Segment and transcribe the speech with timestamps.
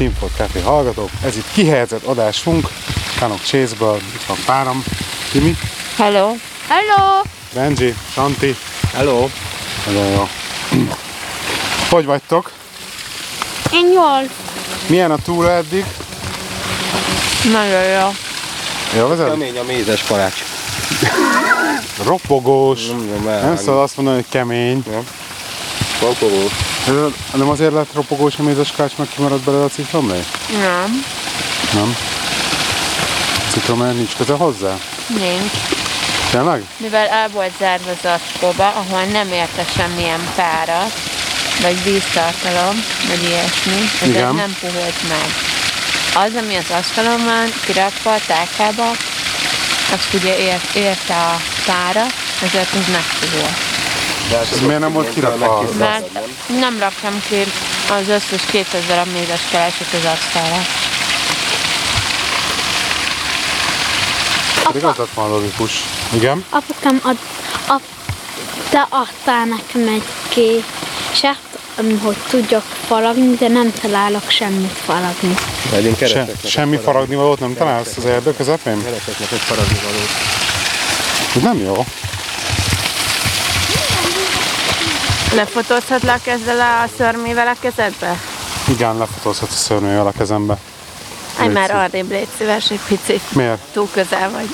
[0.00, 1.10] Simford Café hallgatók!
[1.24, 2.68] Ez itt kihelyezett adásunk,
[3.18, 4.84] Kanok Chase-ből, itt van párom,
[5.32, 5.56] Timi,
[5.96, 6.34] Hello.
[6.68, 7.22] Hello.
[7.54, 8.56] Benji, Santi,
[8.94, 9.28] Hello!
[9.86, 10.28] nagyon jó.
[11.90, 12.50] Hogy vagytok?
[13.72, 14.22] Én jól.
[14.86, 15.84] Milyen a túra eddig?
[17.52, 18.08] Nagyon jó.
[18.96, 19.16] Jó?
[19.28, 20.42] Kemény a mézes parács.
[22.04, 22.86] Ropogós.
[22.86, 23.64] Nem, nem, Nem elvágni.
[23.64, 24.84] szabad azt mondani, hogy kemény.
[26.00, 26.48] Ropogó.
[26.90, 30.24] Ez Nem azért lett ropogós a mézes kács, mert kimaradt belőle a citromlé?
[30.52, 31.04] Nem.
[31.72, 31.96] Nem.
[33.52, 34.76] Citromlé nincs köze hozzá?
[35.06, 35.52] Nincs.
[36.30, 36.64] Tényleg?
[36.76, 40.86] Mivel el volt zárva zacskóba, ahol nem érte semmilyen pára,
[41.62, 44.34] vagy víztartalom, vagy ilyesmi, ezért Igen.
[44.34, 45.28] nem puhult meg.
[46.24, 48.90] Az, ami az asztalon van, kirakva a tálkába,
[49.92, 52.06] azt ugye ért, érte a pára,
[52.42, 53.69] ezért ez megpuhult.
[54.30, 55.68] Hát Ez miért nem volt kirakva?
[55.78, 56.18] Mert
[56.60, 57.36] nem raktam ki
[57.90, 60.56] az összes 200 darab mézes kereset az asztalra.
[64.64, 65.72] Pedig az lett volna logikus.
[66.12, 66.44] Igen?
[66.50, 67.16] Apukám ad,
[67.66, 67.80] ap,
[68.70, 71.38] te adtál nekem egy késet,
[72.02, 75.34] hogy tudjak faragni, de nem találok semmit faragni.
[75.84, 78.82] Én Se, semmi faragni valót nem találsz az erdő közepén?
[78.82, 80.08] Keresek neked faragni valót.
[81.36, 81.84] Ez nem jó.
[85.34, 88.20] Lefotózhatlak ezzel a szörmével a kezedbe?
[88.68, 90.56] Igen, lefotózhatsz a szörmével a kezembe.
[91.38, 93.32] Légy már arrébb, légy szíves egy picit.
[93.32, 93.60] Miért?
[93.72, 94.48] Túl közel vagy.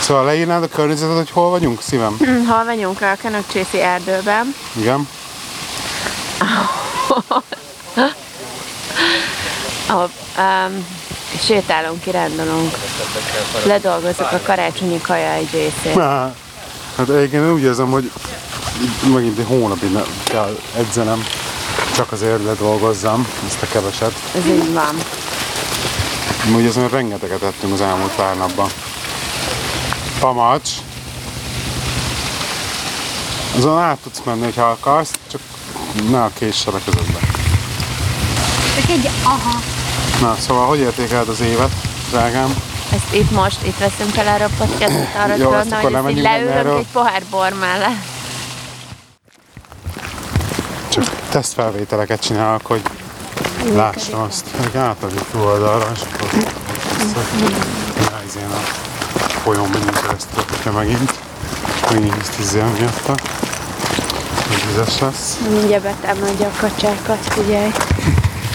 [0.00, 2.16] Szóval leírnád a környezetet, hogy hol vagyunk, szívem?
[2.18, 4.54] Hm, Hol vagyunk a Kanokcsészi erdőben?
[4.72, 5.08] Igen?
[9.86, 10.86] Ahol um,
[11.44, 12.74] sétálunk, kirándulunk.
[13.66, 15.94] Ledolgozzuk a karácsonyi kaja egy részét.
[16.96, 18.10] Há, Hát egyébként én úgy érzem, hogy
[19.14, 21.24] megint egy hónapig kell edzenem,
[21.94, 24.12] csak azért ledolgozzam ezt a keveset.
[24.34, 24.96] Ez így van.
[26.54, 28.68] Úgy érzem, hogy rengeteget ettünk az elmúlt pár napban.
[30.20, 30.70] Pamacs.
[33.56, 35.40] Azon át tudsz menni, ha akarsz, csak
[36.10, 37.18] ne a késsel a kezedbe.
[38.80, 39.60] Csak egy aha.
[40.20, 41.72] Na, szóval hogy értékeled az évet,
[42.10, 42.71] drágám?
[43.14, 46.76] Itt most, itt veszünk fel erre a podcastot, arra Jó, tudod, hogy így erről.
[46.76, 48.04] egy pohár bor mellett.
[50.88, 52.82] Csak tesztfelvételeket csinálok, hogy
[53.74, 54.44] lássam azt.
[54.64, 56.28] Még átadjuk túloldalra, és akkor
[58.10, 58.60] ráizén a
[59.42, 61.12] folyón menjünk keresztül, hogyha megint.
[61.92, 63.14] Megint ezt izzel miatta.
[64.48, 65.38] Hogy vizes lesz.
[65.50, 67.70] Mindjárt betámadja a kacsákat, figyelj.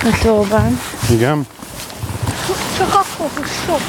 [0.03, 0.79] A tóban.
[1.09, 1.47] Igen?
[2.77, 3.81] Csak akkor, sok.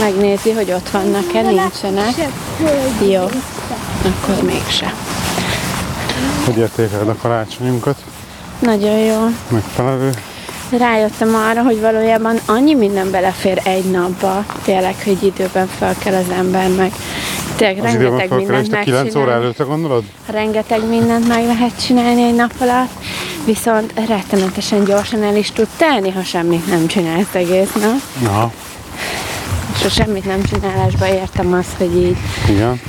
[0.00, 2.14] Megnézi, hogy ott vannak-e, nincsenek.
[3.10, 3.22] Jó,
[4.02, 4.94] akkor mégse.
[6.44, 7.96] Hogy értékeled a karácsonyunkat?
[8.58, 9.18] Nagyon jó.
[9.48, 10.10] Megfelelő.
[10.70, 16.30] Rájöttem arra, hogy valójában annyi minden belefér egy napba, tényleg, hogy időben fel kell az
[16.38, 16.92] ember, meg
[17.56, 20.04] tényleg Az rengeteg mindent te 9 óra előtte gondolod?
[20.26, 22.90] Rengeteg mindent meg lehet csinálni egy nap alatt,
[23.44, 28.28] viszont rettenetesen gyorsan el is tud telni, ha semmit nem csinálsz egész nap.
[28.30, 28.52] Aha,
[29.84, 32.16] A semmit nem csinálásba értem azt, hogy így
[32.48, 32.80] igen.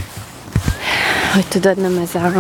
[1.34, 2.32] hogy tudod, nem ez a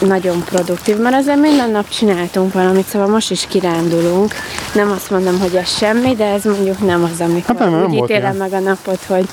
[0.00, 4.34] nagyon produktív, mert azért minden nap csináltunk valamit, szóval most is kirándulunk.
[4.72, 7.90] Nem azt mondom, hogy ez semmi, de ez mondjuk nem az, amikor Hát nem, nem
[7.90, 8.36] úgy ítélem ilyen.
[8.36, 9.26] meg a napot, hogy,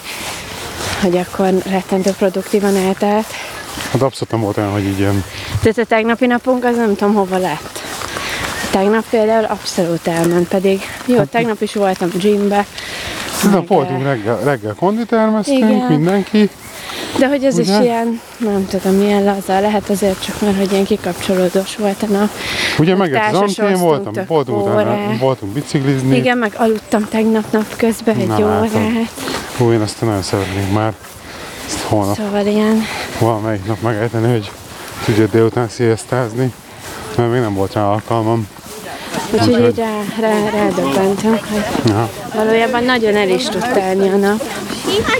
[1.02, 3.26] hogy akkor rettentő produktívan eltelt.
[3.92, 5.24] Hát abszolút nem volt olyan, hogy így ilyen
[5.62, 7.82] Tehát a tegnapi napunk az nem tudom hova lett.
[8.72, 12.66] Tegnap például abszolút elment, pedig jó, Hát tegnap is voltam gymbe,
[13.44, 15.86] Na, meg, voltunk reggel, reggel konditermeztünk, Igen.
[15.90, 16.50] mindenki.
[17.20, 17.78] De hogy ez Ugye?
[17.78, 22.06] is ilyen, nem tudom, milyen laza lehet azért csak, mert hogy ilyen kikapcsolódós volt a
[22.06, 22.30] nap.
[22.80, 26.16] Ugye Meg az Anti, én társasoztunk voltam, voltunk, utána, voltunk biciklizni.
[26.16, 29.12] Igen, meg aludtam tegnap nap közben egy Na, órát.
[29.58, 30.94] Hú, én ezt nagyon szeretnék már.
[31.66, 32.82] Ezt holnap, Szóval ilyen,
[33.20, 34.52] valamelyik nap megejteni, hogy
[35.06, 36.54] tudja délután sziasztázni.
[37.18, 38.48] Mert még nem volt rá alkalmam.
[39.34, 44.42] Úgyhogy így rá, rá, rádöbbentünk, hogy Aha, valójában nagyon el is tud telni a nap,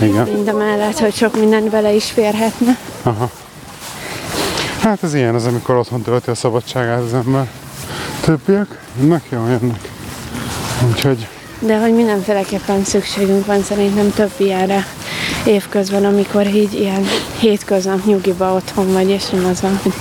[0.00, 0.28] igen.
[0.28, 2.78] mind a mellett, hogy sok mindent bele is férhetne.
[3.02, 3.30] Aha.
[4.80, 7.48] Hát ez ilyen az, amikor otthon tölti a szabadságát az ember.
[8.20, 9.88] Többiek jönnek, jól jönnek.
[10.90, 11.26] Úgyhogy
[11.58, 14.86] De hogy mindenféleképpen szükségünk van szerintem több ilyenre
[15.46, 17.06] évközben, amikor így ilyen
[17.38, 19.92] hétköznap nyugiba otthon vagy, és nem az van, hogy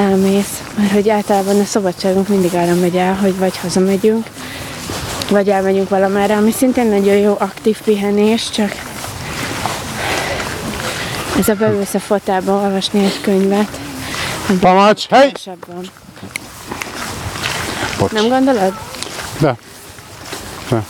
[0.00, 0.62] elmész.
[0.76, 4.26] Mert hogy általában a szabadságunk mindig arra megy el, hogy vagy hazamegyünk,
[5.30, 8.72] vagy elmegyünk valamerre, ami szintén nagyon jó aktív pihenés, csak
[11.38, 13.78] ez a beülsz a fotába olvasni egy könyvet,
[14.58, 15.32] Pamacs, hely!
[18.12, 18.74] Nem gondolod?
[19.38, 19.56] De.
[20.68, 20.84] De.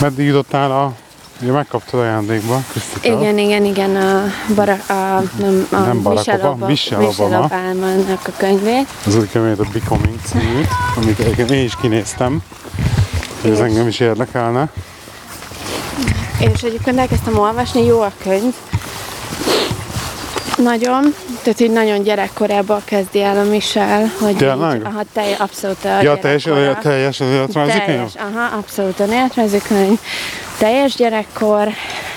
[0.00, 0.92] Meddig jutottál a...
[1.42, 3.06] Ugye megkaptad ajándékba, Krisztika.
[3.20, 4.22] Igen, igen, igen, a,
[4.54, 7.48] bara, a, nem, a Nem Barack Michelle Obama,
[8.24, 8.86] a könyvét.
[9.06, 12.42] Az új könyvét a Becoming címűt, amit egyébként én is kinéztem.
[13.40, 14.68] hogy Ez engem is érdekelne.
[16.38, 18.54] És egyébként elkezdtem olvasni, jó a könyv.
[20.56, 24.76] Nagyon, tehát így nagyon gyerekkorában kezdi el a Michelle, hogy Tényleg?
[24.76, 26.80] így, aha, telj, abszolút a Ja, teljesen, gyerekkora.
[26.80, 27.86] teljesen önéletrajzi könyv?
[27.86, 29.98] Teljes, aha, abszolút a néletrajzi könyv.
[30.62, 31.68] Teljes gyerekkor,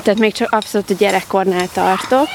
[0.04, 2.28] tehát még csak abszolút a gyerekkornál tartok,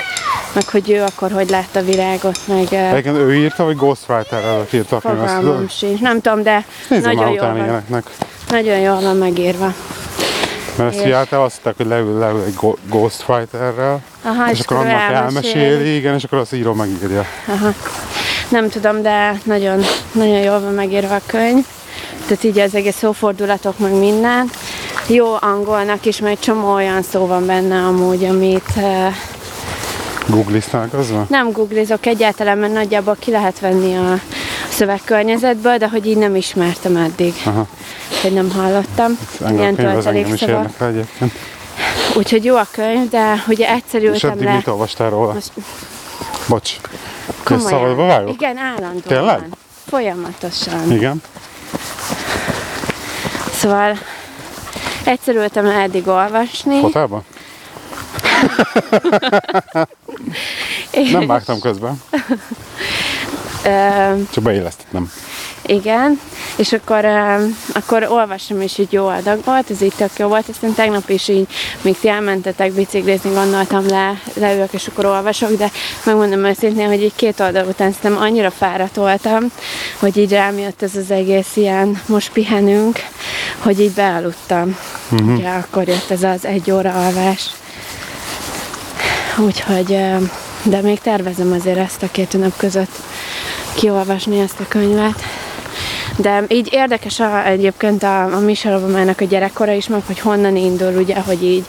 [0.52, 4.72] meg hogy ő akkor hogy látta a világot, meg Egyébként ő írta, vagy Ghostwriter előtt
[4.72, 6.00] írta a fogalmam sincs.
[6.00, 8.04] Nem tudom, de Nézzem nagyon jól, van, ilyeneknek.
[8.48, 9.72] nagyon jól van megírva.
[10.76, 12.56] Mert ezt És- fiáltál, azt hitták, hogy leül, leül egy
[12.88, 17.24] Ghostwriterrel, Aha, és akkor annak elmeséli, igen, és akkor azt író megírja.
[17.46, 17.72] Aha.
[18.48, 19.80] Nem tudom, de nagyon,
[20.12, 21.64] nagyon jól van megírva a könyv.
[22.26, 24.50] Tehát így az egész szófordulatok, meg minden.
[25.12, 28.72] Jó angolnak is, mert csomó olyan szó van benne amúgy, amit
[30.92, 31.26] az van?
[31.28, 34.20] nem googlizok egyáltalán, mert nagyjából ki lehet venni a
[34.68, 37.66] szövegkörnyezetből, de hogy így nem ismertem eddig, Aha.
[38.22, 39.18] hogy nem hallottam.
[39.44, 40.64] Engem a könyv az engem is töltelékszavak.
[40.64, 41.32] érdekel egyébként.
[42.16, 44.54] Úgyhogy jó a könyv, de ugye egyszerű És eddig le.
[44.54, 45.32] mit olvastál róla?
[45.32, 45.52] Most
[46.48, 46.76] Bocs.
[47.44, 47.68] Komolyan.
[47.68, 48.32] szabadba vágok?
[48.32, 49.02] Igen, állandóan.
[49.06, 49.48] Tényleg?
[49.86, 50.92] Folyamatosan.
[50.92, 51.22] Igen.
[53.56, 53.98] Szóval
[55.04, 56.80] egyszer ültem le eddig olvasni.
[56.80, 57.24] Fotelban?
[60.90, 62.02] és, Nem vágtam közben,
[64.32, 65.10] csak beillesztettem.
[65.70, 66.20] Igen,
[66.56, 70.48] és akkor, ö, akkor olvastam, és így jó adag volt, ez így tök jó volt,
[70.48, 71.46] aztán tegnap is így,
[71.80, 75.70] még ti elmentetek biciklizni, gondoltam le, leülök, és akkor olvasok, de
[76.04, 79.44] megmondom őszintén, hogy így két oldal után szerintem annyira fáradt voltam,
[79.98, 82.98] hogy így rám jött ez az egész ilyen, most pihenünk,
[83.58, 84.76] hogy így bealudtam.
[85.10, 85.36] Uh-huh.
[85.36, 87.50] Ugye akkor jött ez az egy óra alvás.
[89.38, 89.98] Úgyhogy,
[90.62, 92.92] de még tervezem azért ezt a két nap között
[93.74, 95.22] kiolvasni ezt a könyvet.
[96.20, 100.56] De így érdekes a, egyébként a, a Michelle Obama-nak a gyerekkora is, meg hogy honnan
[100.56, 101.64] indul, ugye, hogy így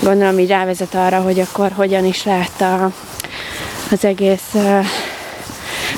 [0.00, 2.92] gondolom így rávezet arra, hogy akkor hogyan is látta
[3.90, 4.84] az egész uh,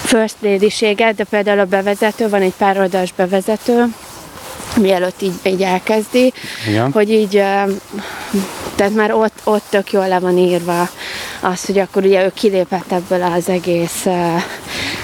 [0.06, 3.84] first lady de például a bevezető, van egy pár oldalas bevezető,
[4.76, 6.32] mielőtt így, így elkezdi,
[6.68, 6.92] Igen.
[6.92, 7.30] hogy így,
[8.74, 10.88] tehát már ott, ott tök jól le van írva
[11.40, 14.06] az, hogy akkor ugye ő kilépett ebből az egész,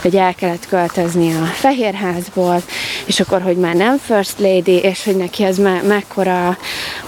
[0.02, 2.62] hogy el kellett költözni a Fehérházból,
[3.04, 6.56] és akkor, hogy már nem First Lady, és hogy neki ez me- mekkora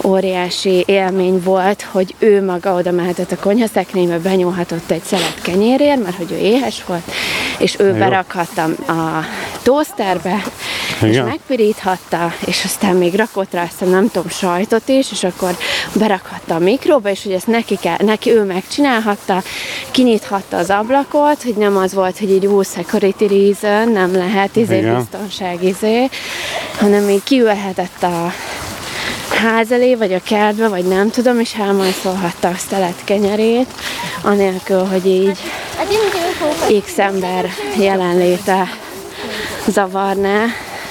[0.03, 6.17] óriási élmény volt, hogy ő maga oda mehetett a konyhaszekrénybe, benyúlhatott egy szelet kenyérért, mert
[6.17, 7.11] hogy ő éhes volt,
[7.59, 7.95] és ő Jó.
[7.95, 9.25] berakhatta a
[9.63, 10.43] toszterbe,
[11.03, 15.57] és megpiríthatta, és aztán még rakott rá aztán nem tudom, sajtot is, és akkor
[15.93, 19.43] berakhatta a mikróba, és hogy ezt neki, kell, neki ő megcsinálhatta,
[19.91, 24.79] kinyithatta az ablakot, hogy nem az volt, hogy így új security reason, nem lehet izé
[24.79, 24.97] Igen.
[24.97, 26.09] biztonság izé,
[26.79, 28.33] hanem így kiülhetett a
[29.35, 33.67] ház elé, vagy a kertbe, vagy nem tudom, és elmajszolhatta a szelet kenyerét,
[34.23, 35.39] anélkül, hogy így
[36.85, 38.69] X ember jelenléte
[39.67, 40.45] zavarná,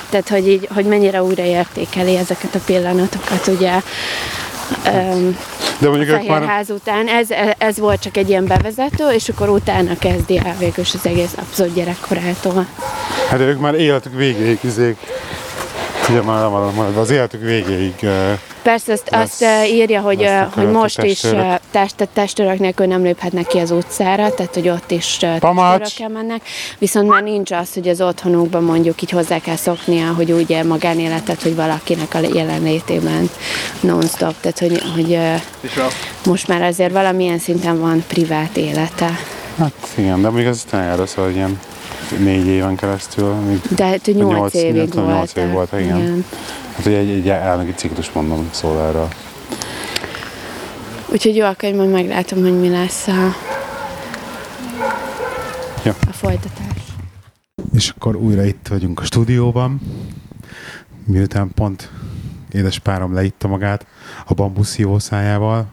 [0.10, 3.72] tehát hogy, így, hogy mennyire újraértékeli ezeket a pillanatokat, ugye
[4.86, 5.38] öm,
[5.80, 6.24] De mondjuk már...
[6.24, 7.08] Fehérház után.
[7.08, 7.28] Ez,
[7.58, 11.74] ez volt csak egy ilyen bevezető, és akkor utána kezdi el végül az egész abszolút
[11.74, 12.66] gyerekkorától.
[13.30, 14.98] Hát ők már életük végéig izék.
[16.10, 17.94] Ugye már nem van majd az életük végéig.
[18.02, 21.46] eh, Persze azt, Lesz- azt eh, írja, hogy, eh, hogy most is testőrök.
[21.46, 26.42] eh, test, testőrök nélkül nem léphetnek ki az utcára, tehát hogy ott is testőrökkel mennek,
[26.78, 31.42] viszont már nincs az, hogy az otthonukban mondjuk így hozzá kell szoknia, hogy ugye magánéletet,
[31.42, 33.30] hogy valakinek a jelenlétében
[33.80, 35.20] non-stop, tehát hogy, hogy
[36.26, 39.10] most már azért valamilyen szinten van privát élete.
[39.58, 41.60] Hát igen, de még ez tényleg erről szól, hogy ilyen
[42.20, 43.34] négy éven keresztül.
[43.34, 45.08] Még, De hát, hogy nyolc Nyolc- évig nyolc- volt.
[45.08, 45.98] nyolc év volt, igen.
[45.98, 46.26] igen.
[46.76, 49.08] hát ugye egy, egy elnöki ciklus mondom szól erről.
[51.12, 53.36] Úgyhogy jó, akkor majd meglátom, hogy mi lesz a,
[55.86, 55.96] Ja.
[56.10, 56.68] a folytatás.
[57.74, 59.82] És akkor újra itt vagyunk a stúdióban,
[61.06, 61.90] miután pont
[62.52, 63.86] édes párom leitta magát
[64.26, 65.66] a bambusz szívószájával,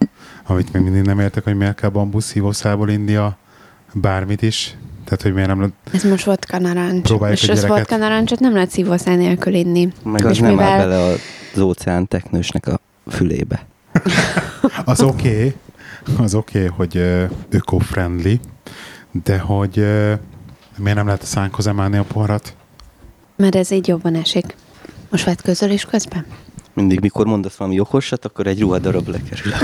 [0.47, 3.37] amit még mindig nem értek, hogy miért kell bambusz szívószájból India
[3.93, 4.77] bármit is.
[5.11, 5.73] Tehát, hogy miért nem.
[5.93, 7.03] Ez most vodka narancs.
[7.03, 9.89] Próbáljuk és a az vodka narancsot nem lehet szívószál nélkül inni.
[10.05, 11.15] Meg És az nem áll bele
[11.55, 13.67] az óceán teknősnek a fülébe.
[14.85, 15.55] Az oké, okay,
[16.25, 18.41] az oké, okay, hogy ö, öko-friendly,
[19.25, 20.13] de hogy ö,
[20.81, 22.55] Miért nem lehet a szánkhoz emelni a poharat?
[23.37, 24.55] Mert ez így jobban esik.
[25.11, 26.27] Most vett közölés közben?
[26.73, 29.53] Mindig, mikor mondasz valami okosat, akkor egy ruhadarab lekerül.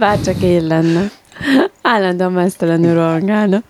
[0.00, 1.10] Bár csak én lenne.
[1.82, 3.62] Állandóan mesztelenül rohangálna.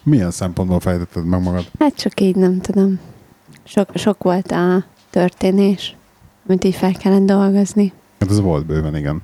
[0.04, 1.66] Milyen szempontból fejtetted meg magad?
[1.80, 3.00] Hát csak így nem tudom.
[3.64, 5.96] Sok, sok volt a történés,
[6.48, 7.94] amit így fel kellett dolgozni.
[8.20, 9.22] Hát ez volt bőven, igen.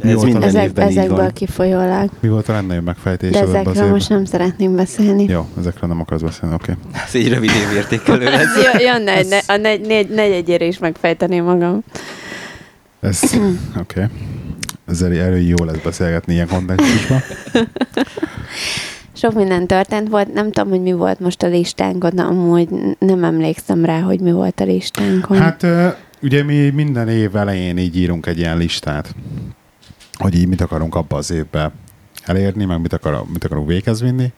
[0.00, 1.32] Ez volt minden az- Ezek, évben így ezekből van.
[1.32, 2.10] kifolyólag.
[2.20, 3.88] Mi volt a legnagyobb megfejtés De az ezekről évben?
[3.88, 5.24] most nem szeretném beszélni.
[5.24, 6.72] Jó, ezekről nem akarsz beszélni, oké.
[6.72, 7.00] Okay.
[7.06, 8.56] Ez egy rövid évértékelő lesz.
[8.74, 11.80] Egy, ne, a negy, negy, negyedjére is megfejteném magam.
[13.00, 13.50] Ez, oké.
[13.80, 14.04] Okay.
[14.88, 17.20] Ezzel erről jó lesz beszélgetni ilyen kontextusban.
[19.12, 22.68] Sok minden történt volt, nem tudom, hogy mi volt most a listánkon, de amúgy
[22.98, 25.38] nem emlékszem rá, hogy mi volt a listánkon.
[25.38, 25.66] Hát
[26.22, 29.14] ugye mi minden év elején így írunk egy ilyen listát,
[30.18, 31.72] hogy így mit akarunk abba az évbe
[32.24, 34.32] elérni, meg mit, akar, mit akarunk véghez vinni,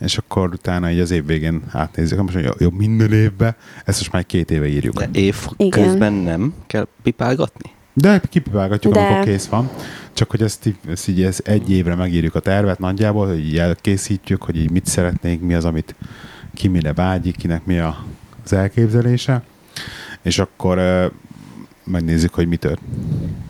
[0.00, 4.12] és akkor utána így az év végén átnézzük, most hogy jó, minden évbe, ezt most
[4.12, 4.94] már két éve írjuk.
[4.94, 5.82] De év Igen.
[5.82, 7.70] közben nem kell pipálgatni?
[7.94, 9.70] De kipipálgatjuk, De- amikor kész van.
[10.12, 14.42] Csak hogy ezt, ezt így ez egy évre megírjuk a tervet nagyjából, hogy így elkészítjük,
[14.42, 15.94] hogy így mit szeretnénk, mi az, amit
[16.54, 18.04] ki mire vágyik, kinek mi a,
[18.44, 19.42] az elképzelése.
[20.22, 21.04] És akkor uh,
[21.84, 22.80] megnézzük, hogy mi tört.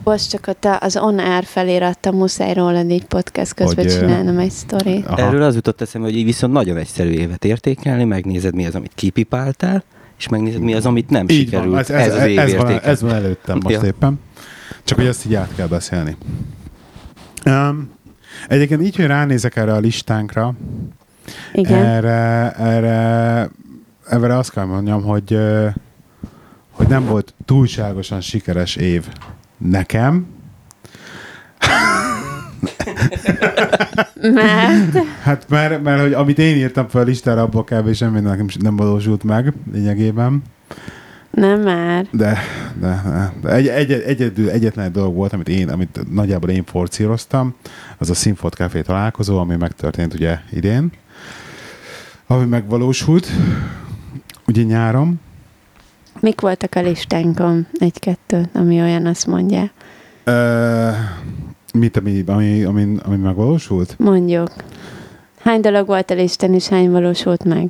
[0.03, 4.37] Most csak ott a- az on air feliratta, muszáj rólad így podcast közben Hogy, csinálnom
[4.37, 5.05] egy sztorit.
[5.05, 5.17] Aha.
[5.27, 8.91] Erről az jutott eszembe, hogy így viszont nagyon egyszerű évet értékelni, megnézed mi az, amit
[8.95, 9.83] kipipáltál,
[10.17, 11.69] és megnézed mi az, amit nem Így sikerült.
[11.71, 13.87] van, ez, ez, ez, az ez, van, ez van előttem most Ja.
[13.87, 14.19] éppen.
[14.83, 16.17] Csak hogy ezt így át kell beszélni.
[17.45, 17.91] Um,
[18.47, 20.53] egyébként így, hogy ránézek erre a listánkra,
[21.53, 21.85] Igen.
[21.85, 23.49] Erre, erre,
[24.09, 25.37] erre azt kell mondjam, hogy,
[26.71, 29.07] hogy nem volt túlságosan sikeres év
[29.57, 30.27] nekem.
[34.33, 37.93] Mert Hát mert, mert hogy amit én írtam fel a listára, abból kb.
[37.93, 40.41] semmi is nem valósult meg lényegében.
[41.33, 42.07] Nem már.
[42.11, 42.37] De,
[42.79, 43.03] de,
[43.41, 47.55] de, egy, egy, egyedül, egyetlen egy dolog volt, amit én, amit nagyjából én forcíroztam,
[47.97, 50.91] az a Színfolt Café találkozó, ami megtörtént ugye idén,
[52.27, 53.27] ami megvalósult,
[54.47, 55.19] ugye nyáron,
[56.19, 57.67] Mik voltak a listánkon?
[57.73, 59.71] Egy-kettő, ami olyan, azt mondja.
[60.23, 60.89] Ö,
[61.73, 63.95] mit, ami, ami, ami, ami megvalósult?
[63.99, 64.49] Mondjuk.
[65.39, 67.67] Hány dolog volt a listán, és hány valósult meg?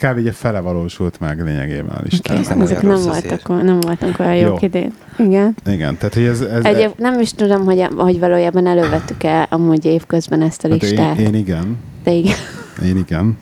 [0.00, 0.26] Hát kb.
[0.26, 2.36] egy fele valósult meg lényegében a listán.
[2.36, 4.68] Ez nem Ezek nem voltak, o- nem voltak olyan jók Jó.
[4.68, 4.92] idén.
[5.18, 5.54] Igen.
[5.66, 6.40] Igen, tehát hogy ez...
[6.40, 10.82] ez Egyéb, nem is tudom, hogy, hogy valójában elővettük el amúgy évközben ezt a hát
[10.82, 11.18] listát.
[11.18, 12.36] én, én, igen, De igen.
[12.84, 13.36] én igen.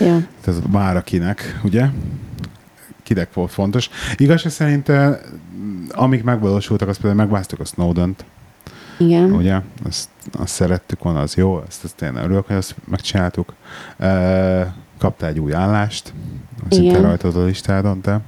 [0.00, 0.18] Jó.
[0.44, 1.86] Tehát már akinek, ugye?
[3.02, 3.90] Kinek volt fontos.
[4.16, 5.16] Igazság szerint, eh,
[5.90, 8.24] amik megvalósultak, azt például megválasztjuk a Snowden-t,
[8.98, 9.32] Igen.
[9.32, 9.60] ugye?
[9.86, 13.52] Azt, azt szerettük volna, az jó, azt, azt én örülök, hogy azt megcsináltuk.
[13.98, 14.66] Uh,
[15.02, 16.12] kaptál egy új állást,
[16.70, 18.20] szinte rajtad a listádon, te.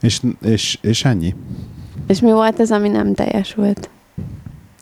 [0.00, 1.34] És, és, és ennyi.
[2.06, 3.90] És mi volt az, ami nem teljesült?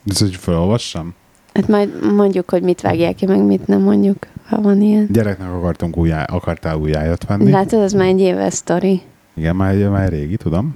[0.05, 1.13] Ez, hogy felolvassam?
[1.53, 5.07] Hát majd mondjuk, hogy mit vágják ki, meg mit nem mondjuk, ha van ilyen.
[5.11, 7.51] Gyereknek akartunk újjá, akartál újjájat venni.
[7.51, 9.01] Látod, az már egy éves sztori.
[9.33, 10.73] Igen, már, már régi, tudom.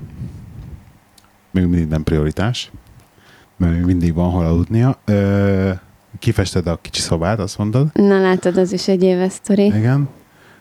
[1.52, 2.72] Még mindig nem prioritás.
[3.58, 4.98] Mert mindig van hol aludnia.
[5.06, 5.72] Ö,
[6.20, 7.88] kifested a kicsi szobát, azt mondod.
[7.94, 9.66] Na látod, az is egy éves sztori.
[9.66, 10.10] Igen.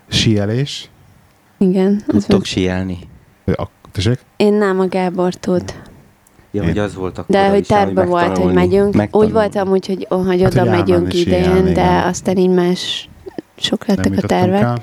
[0.08, 0.90] Sielés.
[1.58, 2.02] Igen.
[2.06, 2.46] Az Tudtok.
[3.44, 4.18] Ö, a- Tessék?
[4.36, 5.74] Én nem, a Gábor tud.
[6.50, 8.54] Ja, Én- hogy az volt akkor De hogy terve volt, hogy megtanulni.
[8.54, 8.86] megyünk.
[8.88, 9.32] Úgy Megtanulni.
[9.32, 12.02] volt amúgy, hogy, oh, hogy Hát, oda hogy megyünk idén, síelni, de igen.
[12.02, 13.08] aztán így más
[13.56, 14.82] sok lettek a tervek el.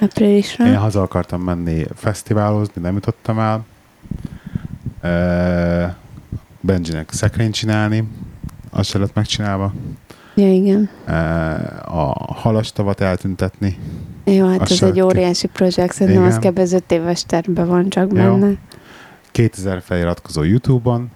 [0.00, 0.66] áprilisra.
[0.66, 3.64] Én haza akartam menni fesztiválozni, nem jutottam el.
[6.60, 8.08] Benjinek szekrényt csinálni,
[8.70, 9.72] azt se lett megcsinálva.
[10.34, 10.88] Ja, igen.
[11.84, 13.76] a halastavat eltüntetni.
[14.24, 16.58] Jó, hát Az egy óriási projekt, szerintem az kb.
[16.58, 18.14] 5 éves tervben van csak Jó.
[18.16, 18.52] benne.
[19.30, 21.10] 2000 feliratkozó YouTube-on.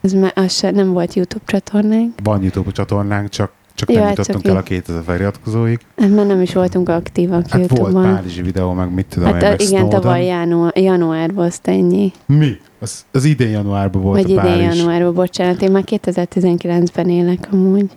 [0.00, 2.12] Ez me- az se, nem volt YouTube csatornánk.
[2.22, 4.64] Van YouTube csatornánk, csak, csak Jó, nem hát jutottunk el a így.
[4.64, 5.78] 2000 feliratkozóig.
[5.96, 8.14] Hát mert nem is voltunk aktívak Hát volt YouTube-on.
[8.14, 10.00] Párizsi videó, meg mit tudom Hát én, igen, Snowden.
[10.00, 12.12] tavaly január, januárban azt ennyi.
[12.26, 12.56] Mi?
[12.82, 14.76] Az, az idén januárban volt Vagy a idén Párizs.
[14.78, 17.90] januárban, bocsánat, én már 2019-ben élek amúgy.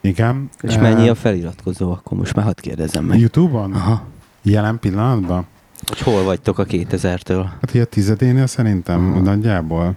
[0.00, 0.48] Igen.
[0.60, 3.18] És Eh, mennyi a feliratkozó, akkor most már hadd kérdezem meg.
[3.20, 3.72] YouTube-on?
[3.72, 4.02] Aha.
[4.42, 5.46] Jelen pillanatban?
[5.86, 7.44] Hogy hol vagytok a 2000-től?
[7.60, 9.20] Hát a tizedénél szerintem Aha.
[9.20, 9.94] nagyjából.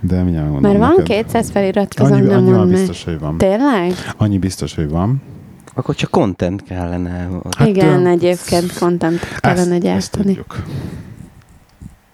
[0.00, 1.24] De mindjárt mondom Mert van neked.
[1.24, 2.68] 200 feliratkozó, Annyi, nem meg.
[2.68, 3.38] biztos, hogy van.
[3.38, 3.92] Tényleg?
[4.16, 5.22] Annyi biztos, hogy van.
[5.74, 7.28] Akkor csak content kellene.
[7.56, 10.24] Hát, Igen, ö, egyébként content kellene ezt, ezt gyártani.
[10.26, 10.56] tudjuk.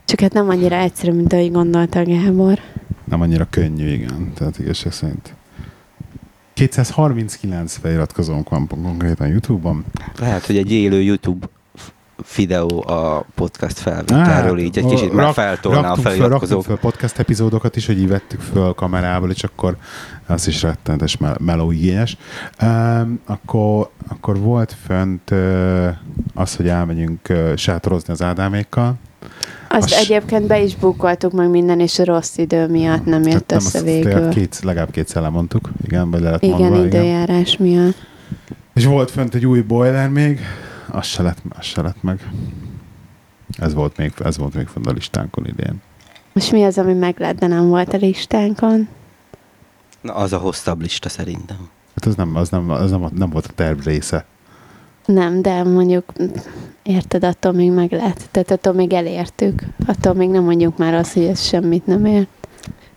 [0.06, 2.58] Csak hát nem annyira egyszerű, mint ahogy gondolta Gábor.
[3.04, 4.32] Nem annyira könnyű, igen.
[4.34, 5.34] Tehát igazság szerint.
[6.54, 9.84] 239 feliratkozónk van konkrétan YouTube-on.
[10.18, 11.46] Lehet, hogy egy élő YouTube
[12.36, 16.64] videó a podcast felvételről, így egy kicsit már feltolná a raktunk föl, feliratkozók.
[16.64, 19.76] föl podcast epizódokat is, hogy így vettük föl kamerából, és akkor
[20.26, 22.16] az is rettenetes mel- meló igényes.
[22.62, 25.88] Um, akkor, akkor volt fönt uh,
[26.34, 28.94] az, hogy elmegyünk uh, sátorozni az Ádámékkal.
[29.68, 33.46] Azt Az- egyébként be is bukoltuk meg minden, és a rossz idő miatt nem jött
[33.46, 34.28] Tehát nem össze végül.
[34.28, 35.70] két, legalább kétszer lemondtuk.
[35.84, 38.06] Igen, vagy le lett Igen, mondva, időjárás miatt.
[38.74, 40.40] És volt fönt egy új boiler még,
[40.90, 42.30] az se lett, az se lett meg.
[43.58, 45.82] Ez volt még, ez volt még fönn a listánkon idén.
[46.32, 48.88] Most mi az, ami meg lett, de nem volt a listánkon?
[50.00, 51.56] Na, az a hosszabb lista szerintem.
[51.94, 54.24] Hát az nem, az nem, az nem, nem volt a terv része.
[55.06, 56.12] Nem, de mondjuk,
[56.82, 58.28] érted, attól még meg lett.
[58.30, 59.62] Tehát attól még elértük.
[59.86, 62.26] Attól még nem mondjuk már azt, hogy ez semmit nem ér.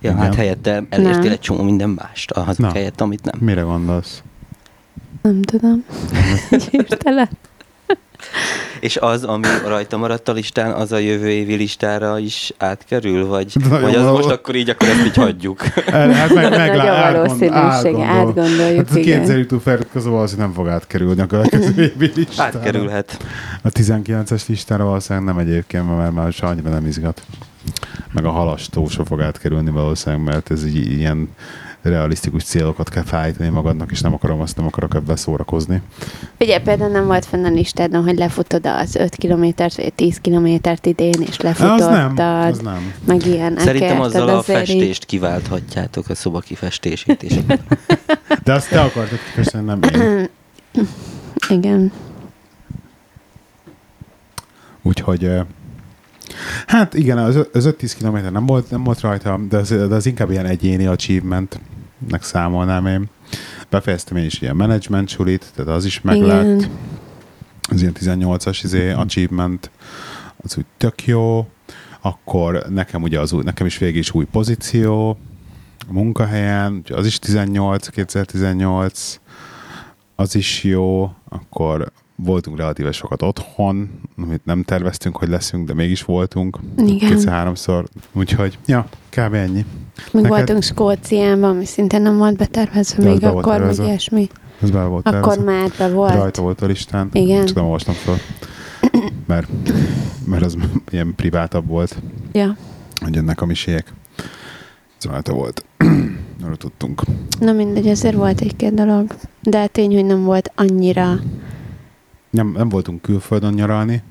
[0.01, 0.17] Ja, Igen.
[0.17, 1.31] hát helyette elértél Nem.
[1.31, 2.71] egy csomó minden mást, az Na.
[2.71, 3.39] helyett, amit nem.
[3.39, 4.23] Mire gondolsz?
[5.21, 5.83] Nem tudom.
[6.71, 7.29] Hirtelen.
[8.79, 13.25] És az, ami rajta maradt a listán, az a jövő évi listára is átkerül?
[13.27, 14.15] Vagy, Nagyon vagy az való.
[14.15, 15.61] most akkor így, akkor ezt így hagyjuk?
[15.87, 18.03] El, hát meg, meg, Nagy a valószínűsége, átgondol.
[18.03, 19.19] átgondoljuk, Hát a igen.
[19.19, 22.57] 2000 YouTube feliratkozó valószínűleg nem fog átkerülni a következő évi listára.
[22.57, 23.17] Átkerülhet.
[23.61, 27.21] A 19-es listára valószínűleg nem egyébként, mert már se annyira nem izgat.
[28.11, 31.29] Meg a halastó se fog átkerülni valószínűleg, mert ez így, ilyen
[31.81, 35.81] realisztikus célokat kell felállítani magadnak, és nem akarom azt, nem akarok ebben szórakozni.
[36.39, 40.85] Ugye például nem volt fenn a listádon, hogy lefutod az 5 kilométert, vagy 10 kilométert
[40.85, 41.79] idén, és lefutottad.
[41.81, 42.93] Az nem, az nem.
[43.07, 43.59] Meg ilyenek.
[43.59, 47.33] Szerintem azzal a Azért így- festést kiválthatjátok, a szoba kifestését is.
[48.43, 50.29] De azt te akartad kifesteni, nem én.
[51.49, 51.91] Igen.
[54.81, 55.31] Úgyhogy
[56.67, 60.05] hát igen, az, az 5-10 km nem volt, nem volt rajta, de az, de az
[60.05, 63.09] inkább ilyen egyéni achievementnek számolnám én.
[63.69, 66.43] Befejeztem én is ilyen management sulit, tehát az is meg lett.
[66.43, 66.69] Igen.
[67.71, 69.71] Az ilyen 18-as izé, achievement,
[70.37, 71.47] az úgy tök jó.
[72.01, 75.17] Akkor nekem ugye az új, nekem is végig is új pozíció
[75.89, 79.19] a munkahelyen, az is 18, 2018,
[80.15, 81.11] az is jó.
[81.29, 81.91] Akkor
[82.23, 86.59] voltunk relatíve sokat otthon, amit nem terveztünk, hogy leszünk, de mégis voltunk.
[86.77, 87.09] Igen.
[87.09, 87.85] Kétszer-háromszor.
[88.13, 89.33] Úgyhogy, ja, kb.
[89.33, 89.65] ennyi.
[90.11, 90.29] Meg Neked?
[90.29, 94.27] voltunk Skóciában, ami szintén nem volt betervezve De még be akkor, meg ilyesmi.
[94.61, 95.51] Ez be volt Akkor tervezve.
[95.51, 96.13] már be volt.
[96.13, 97.09] Rajta volt a listán.
[97.13, 97.45] Igen.
[97.45, 98.15] Csak nem olvastam fel.
[99.27, 99.47] Mert,
[100.25, 100.57] mert az
[100.89, 101.95] ilyen privátabb volt,
[102.31, 102.55] Ja.
[103.05, 103.93] hogy ennek a misélyek.
[104.97, 105.65] Ez rajta volt.
[106.43, 107.01] Arra tudtunk.
[107.39, 109.15] Na mindegy, ezért volt egy-két dolog.
[109.41, 111.19] De tény, hogy nem volt annyira,
[112.29, 114.03] Nem, nem voltunk külföldön nyaralni.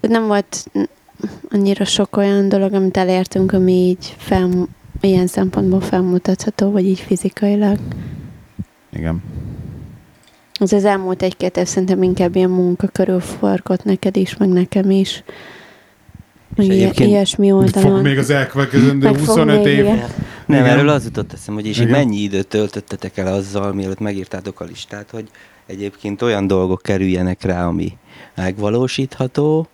[0.00, 0.70] nem volt
[1.50, 4.48] annyira sok olyan dolog, amit elértünk, ami így fel,
[5.00, 7.78] ilyen szempontból felmutatható, vagy így fizikailag.
[8.92, 9.22] Igen.
[10.60, 14.90] Az az elmúlt egy-két év szerintem inkább ilyen munka körül forgott neked is, meg nekem
[14.90, 15.22] is.
[16.56, 18.00] Meg És ilyen, ilyesmi Fog oldalon.
[18.02, 19.78] még az elkövetkezendő Meg fog 25 még, év.
[19.78, 19.96] igen.
[20.46, 20.66] Nem, Igen.
[20.78, 25.10] erről az jutott eszembe, hogy és mennyi időt töltöttetek el azzal, mielőtt megírtátok a listát,
[25.10, 25.28] hogy
[25.70, 27.92] egyébként olyan dolgok kerüljenek rá, ami
[28.34, 29.68] megvalósítható,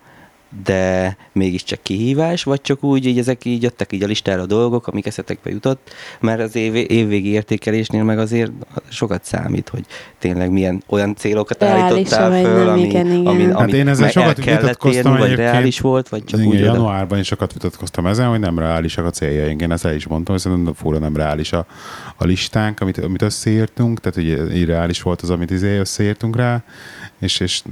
[0.64, 4.86] de mégiscsak kihívás, vagy csak úgy, hogy ezek így jöttek így a listára a dolgok,
[4.86, 5.90] amik eszetekbe jutott,
[6.20, 8.52] mert az év, évvégi értékelésnél meg azért
[8.88, 9.84] sokat számít, hogy
[10.18, 13.26] tényleg milyen olyan célokat Reális állítottál föl, nem, ami, igen, igen.
[13.26, 16.60] ami, Hát amit én ezzel sokat vitatkoztam érni, vagy reális volt, vagy csak Igen, úgy
[16.60, 19.60] januárban is sokat vitatkoztam ezen, hogy nem reálisak a céljaink.
[19.60, 21.66] Én ezt el is mondtam, hogy szerintem fura nem reális a,
[22.16, 26.62] a listánk, amit, amit összeírtunk, tehát ugye irreális volt az, amit izé összeírtunk rá,
[27.18, 27.62] és, és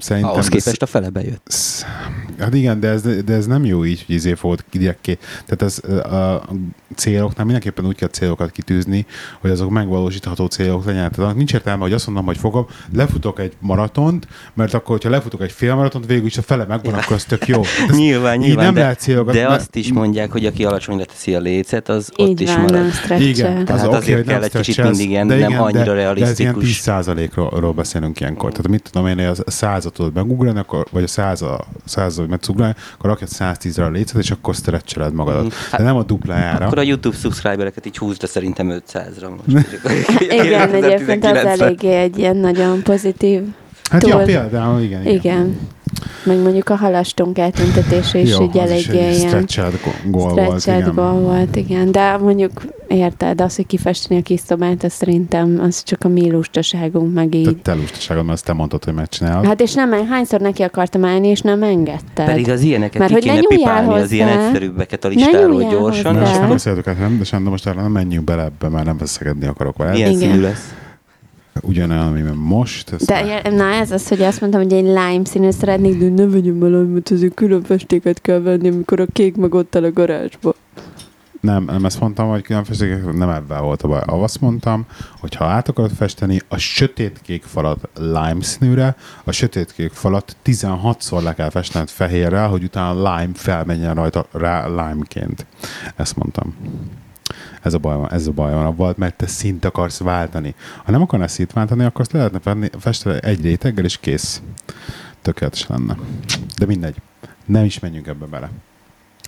[0.00, 0.32] szerintem...
[0.32, 1.52] Ahhoz ez- képest a fele bejött.
[2.38, 5.78] Hát igen, de ez, de ez nem jó így, hogy izé fogod direkt Tehát ez
[6.12, 6.42] a,
[6.96, 9.06] céloknál mindenképpen úgy kell célokat kitűzni,
[9.40, 11.14] hogy azok megvalósítható célok legyenek.
[11.14, 15.42] Tehát nincs értelme, hogy azt mondom, hogy fogom, lefutok egy maratont, mert akkor, hogyha lefutok
[15.42, 17.60] egy fél maratont, végül is a fele megvan, akkor az tök jó.
[17.88, 21.04] Ez nyilván, nyilván, nem de, lehet célokat, de mert- azt is mondják, hogy aki alacsonyra
[21.04, 22.86] teszi a lécet, az Így ott is van, marad.
[23.08, 23.20] nem.
[23.20, 25.94] Igen, Tehát oké, azért hogy nem kell egy kicsit mindig ilyen de nem igen, annyira
[25.94, 26.82] de, De ez ilyen realisztikus.
[26.84, 28.50] 10%-ról beszélünk ilyenkor.
[28.50, 32.18] Tehát mit tudom én, hogy a százat tudod megugrani, akkor, vagy a száz a százat,
[32.18, 35.44] hogy meg tudsz ugrani, akkor rakjad 110-re a lécet, és akkor stretcheled magadat.
[35.44, 35.52] Mhm.
[35.76, 36.64] De nem a duplájára.
[36.66, 39.68] Akkor a YouTube subscribereket így húzd, szerintem 500-ra most.
[40.44, 41.46] Igen, egyébként az 2019-ben.
[41.46, 43.42] eléggé egy ilyen nagyon pozitív.
[43.90, 45.00] Hát ja, túl- például, igen.
[45.00, 45.14] igen.
[45.14, 45.58] Igen.
[46.24, 49.72] Meg mondjuk a halastunk eltüntetése is Jó, is eléggé egy ilyen stretched
[50.04, 50.92] gól volt, igen.
[50.94, 51.92] gól volt, igen.
[51.92, 56.30] De mondjuk érted, az, hogy kifesteni a kis szobát, az szerintem az csak a mi
[56.30, 57.42] lustaságunk, meg így.
[57.42, 59.46] Tehát te lustaságod, mert azt te mondtad, hogy megcsinálod.
[59.46, 62.26] Hát és nem, hányszor neki akartam állni, és nem engedted.
[62.26, 64.46] Pedig az ilyeneket Mert ki kéne pipálni, az ilyen hozzá.
[64.46, 66.16] egyszerűbbeket a listáról gyorsan.
[66.18, 66.32] Hozzá.
[66.32, 68.84] De- nem beszéltük át, nem, de sem, de most arra nem menjünk bele ebbe, mert
[68.84, 69.90] nem veszekedni akarok vele.
[69.90, 70.20] Milyen Igen.
[70.30, 70.74] színű lesz?
[71.62, 72.92] Ugyanolyan, amiben most.
[72.92, 76.08] ezt De már- na ez az, hogy azt mondtam, hogy egy lime színű szeretnék, de
[76.08, 79.84] ne vegyem el, mert azért külön festéket kell venni, amikor a kék meg ott áll
[79.84, 80.54] a garázsba.
[81.40, 84.00] Nem, nem ezt mondtam, hogy külön festék, nem ebben volt a baj.
[84.06, 84.86] Azt mondtam,
[85.20, 91.34] hogy ha át akarod festeni a sötétkék falat lime színűre, a sötétkék falat 16-szor le
[91.34, 95.46] kell festened fehérrel, hogy utána lime felmenjen rajta rá limeként.
[95.96, 96.54] Ezt mondtam.
[97.62, 100.54] Ez a baj van, ez a baj van abban, mert te szint akarsz váltani.
[100.84, 104.42] Ha nem akarnál szint váltani, akkor azt lehetne venni, festeni egy réteggel, és kész.
[105.22, 105.96] Tökéletes lenne.
[106.56, 106.96] De mindegy.
[107.44, 108.50] Nem is menjünk ebbe bele.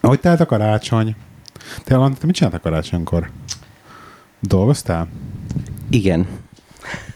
[0.01, 1.17] Ahogy telt a karácsony,
[1.85, 3.31] te, Alan, te mit csináltál karácsonykor?
[4.41, 5.09] Dolgoztál?
[5.91, 6.27] Igen.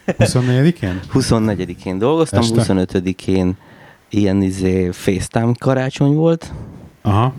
[0.06, 1.00] 24-én?
[1.12, 2.64] 24-én dolgoztam, Este?
[2.66, 3.56] 25-én
[4.08, 6.52] ilyen izé FaceTime karácsony volt,
[7.02, 7.32] Aha.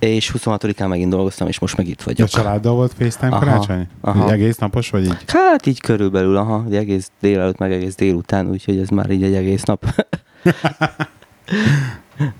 [0.00, 2.28] És 26-án megint dolgoztam, és most meg itt A vagyok.
[2.28, 3.88] családdal volt FaceTime Aha, karácsony?
[4.00, 4.24] aha.
[4.24, 5.16] Így egész napos, vagy így?
[5.26, 9.34] Hát így körülbelül, aha, így egész délelőtt, meg egész délután, úgyhogy ez már így egy
[9.34, 9.84] egész nap.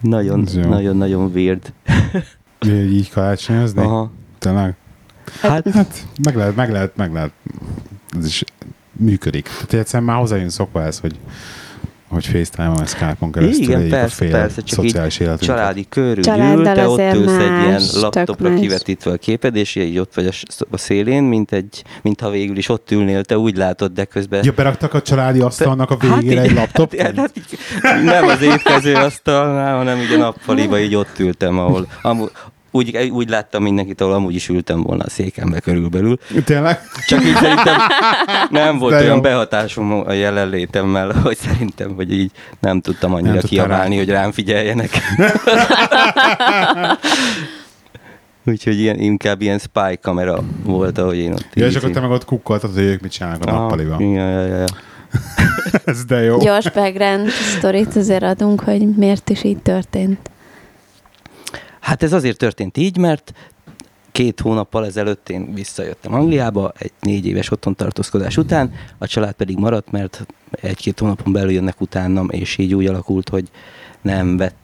[0.00, 1.72] nagyon, nagyon, nagyon weird.
[2.66, 3.82] Így, így karácsonyozni?
[3.82, 4.10] Aha.
[4.38, 4.74] Tényleg?
[5.40, 7.32] Hát, Hát meg lehet, meg lehet, meg lehet.
[8.18, 8.44] Ez is
[8.92, 9.42] működik.
[9.44, 11.18] Tehát egyszerűen már hozzájön szokva ez, hogy
[12.10, 15.46] hogy FaceTime-on, Skype-on keresztül Igen, éljük a persze, fél persze, csak így szociális életünket.
[15.56, 18.60] családi körül Családdal ül, te ott ülsz egy ilyen más, laptopra más.
[18.60, 20.26] kivetítve a képed, és így ott vagy
[20.70, 24.44] a, szélén, mint egy, mintha végül is ott ülnél, te úgy látod, de közben...
[24.44, 26.94] Ja, beraktak a családi asztalnak a végére Hát egy laptop?
[26.94, 27.58] Hát, hát, így-
[28.04, 32.30] nem az étkező asztalnál, hanem így a nappaliba így ott ültem, ahol amúgy,
[32.70, 36.18] úgy, úgy láttam mindenkit, ahol amúgy is ültem volna a székembe körülbelül.
[36.44, 36.80] Tényleg?
[37.06, 37.76] Csak így szerintem
[38.50, 39.04] nem volt De jó.
[39.06, 42.30] olyan behatásom a jelenlétemmel, hogy szerintem, hogy így
[42.60, 44.00] nem tudtam annyira Nem kiabálni, rá.
[44.00, 44.90] hogy rám figyeljenek.
[48.46, 52.10] Úgyhogy ilyen, inkább ilyen spy kamera volt, ahogy én ott Ja, és akkor te meg
[52.10, 54.00] ott kukkoltad, hogy ők mit csinálnak a Aha, nappaliban.
[54.02, 54.64] Ja, ja, ja.
[55.84, 56.38] Ez de jó.
[56.38, 60.18] Gyors background sztorit azért adunk, hogy miért is így történt.
[61.80, 63.32] Hát ez azért történt így, mert
[64.12, 69.58] két hónappal ezelőtt én visszajöttem Angliába, egy négy éves otthon tartózkodás után, a család pedig
[69.58, 73.50] maradt, mert egy-két hónapon belül jönnek utánam, és így úgy alakult, hogy
[74.02, 74.56] nem vett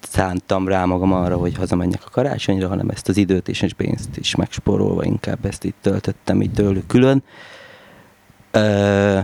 [0.00, 4.16] szántam rá magam arra, hogy hazamenjek a karácsonyra, hanem ezt az időt és egy pénzt
[4.16, 7.22] is megspórolva inkább ezt itt töltöttem így tőlük külön.
[8.50, 9.18] Ö,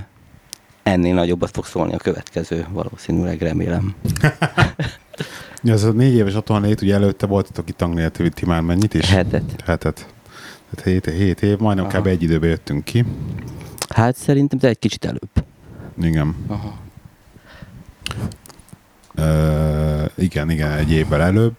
[0.82, 3.94] ennél nagyobbat fog szólni a következő, valószínűleg remélem.
[5.66, 8.94] Ja, ez a négy éves otthon lét, ugye előtte voltatok itt Angliát, ti már mennyit
[8.94, 9.10] is?
[9.10, 9.62] Hetet.
[9.64, 10.06] Hetet.
[10.74, 11.98] Tehát hét, hét év, majdnem Aha.
[11.98, 12.06] kb.
[12.06, 13.04] egy időben jöttünk ki.
[13.88, 15.30] Hát szerintem te egy kicsit előbb.
[16.02, 16.34] Igen.
[16.46, 16.78] Aha.
[19.18, 21.54] Uh, igen, igen, egy évvel előbb.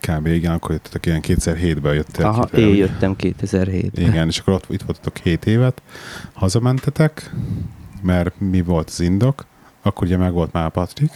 [0.00, 0.26] Kb.
[0.26, 2.26] igen, akkor jöttetek ilyen 2007-ben jöttél.
[2.26, 2.76] Aha, én ugye?
[2.76, 5.82] jöttem 2007 Igen, és akkor ott, itt voltatok 7 évet,
[6.32, 7.30] hazamentetek,
[8.02, 9.46] mert mi volt az indok,
[9.82, 11.10] akkor ugye meg volt már Patrik.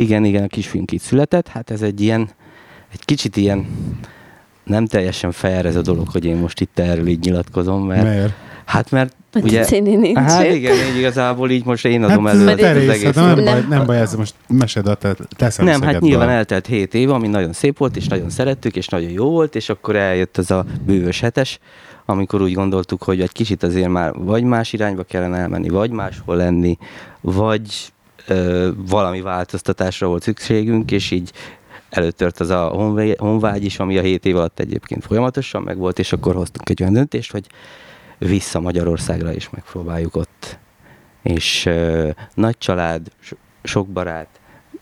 [0.00, 1.48] Igen, igen, a kisfiunk itt született.
[1.48, 2.28] Hát ez egy ilyen,
[2.92, 3.66] egy kicsit ilyen
[4.64, 8.32] nem teljesen fair ez a dolog, hogy én most itt erről így nyilatkozom, mert Miért?
[8.64, 10.52] hát mert Hogy ugye, nincs hát itt.
[10.54, 13.14] igen, így igazából így most én adom hát, elő a az részed, egész.
[13.14, 13.44] nem, Nem.
[13.44, 17.10] baj, nem baj, ez most mesed a te, te Nem, hát nyilván eltelt 7 év,
[17.10, 20.50] ami nagyon szép volt, és nagyon szerettük, és nagyon jó volt, és akkor eljött az
[20.50, 21.58] a bővös hetes,
[22.06, 26.36] amikor úgy gondoltuk, hogy egy kicsit azért már vagy más irányba kellene elmenni, vagy máshol
[26.36, 26.78] lenni,
[27.20, 27.92] vagy
[28.26, 31.32] ö, valami változtatásra volt szükségünk, és így
[31.90, 32.64] előtört az a
[33.18, 36.94] honvágy is, ami a 7 év alatt egyébként folyamatosan megvolt, és akkor hoztunk egy olyan
[36.94, 37.46] döntést, hogy
[38.18, 40.58] vissza Magyarországra is megpróbáljuk ott.
[41.22, 44.28] És ö, nagy család, so- sok barát,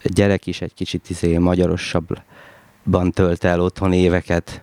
[0.03, 4.63] gyerek is egy kicsit izé magyarosabban tölt el otthon éveket,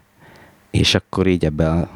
[0.72, 1.90] és akkor így ebbe a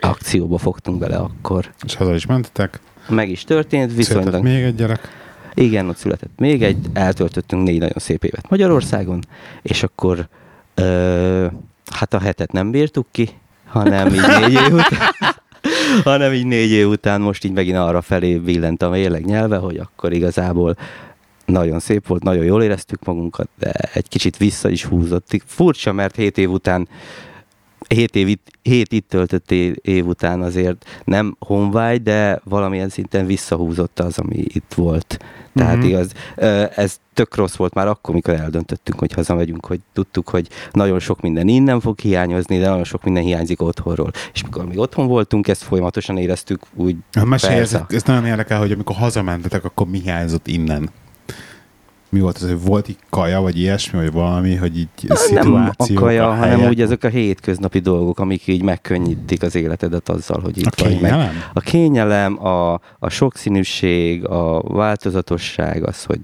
[0.00, 1.72] akcióba fogtunk bele akkor.
[1.84, 4.42] És haza is mentetek, Meg is történt, született viszonylag...
[4.42, 5.08] még egy gyerek.
[5.54, 9.20] Igen, ott született még egy, eltöltöttünk négy nagyon szép évet Magyarországon,
[9.62, 10.28] és akkor
[10.74, 11.46] ö,
[11.92, 13.28] hát a hetet nem bírtuk ki,
[13.66, 15.10] hanem így négy év után,
[16.04, 19.76] hanem így négy év után most így megint arra felé billent a mérleg nyelve, hogy
[19.76, 20.76] akkor igazából
[21.44, 25.42] nagyon szép volt, nagyon jól éreztük magunkat, de egy kicsit vissza is húzott.
[25.46, 26.88] Furcsa, mert hét év után
[27.88, 34.00] hét, év hét itt töltött év, év után azért nem honvágy, de valamilyen szinten visszahúzott
[34.00, 35.18] az, ami itt volt.
[35.54, 35.84] Tehát Mhm.
[35.84, 36.00] uh-huh.
[36.00, 36.12] igaz,
[36.76, 41.20] ez tök rossz volt már akkor, mikor eldöntöttünk, hogy hazamegyünk, hogy tudtuk, hogy nagyon sok
[41.20, 44.10] minden innen fog hiányozni, de nagyon sok minden hiányzik otthonról.
[44.32, 46.96] És mikor mi otthon voltunk, ezt folyamatosan éreztük úgy.
[47.12, 50.90] Hát mesélj, ez, ez nagyon érdekel, hogy amikor hazamentetek, akkor mi hiányzott innen?
[52.14, 54.88] Mi volt az, hogy volt így kaja, vagy ilyesmi, vagy valami, hogy így
[55.30, 60.08] Nem a kaja, a hanem úgy ezek a hétköznapi dolgok, amik így megkönnyítik az életedet
[60.08, 61.00] azzal, hogy itt A vagy.
[61.00, 61.34] Meg kényelem?
[61.52, 66.20] a kényelem, a, a sokszínűség, a változatosság, az, hogy,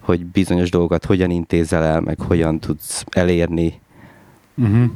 [0.00, 3.80] hogy bizonyos dolgokat hogyan intézel el, meg hogyan tudsz elérni,
[4.56, 4.90] Uh-huh.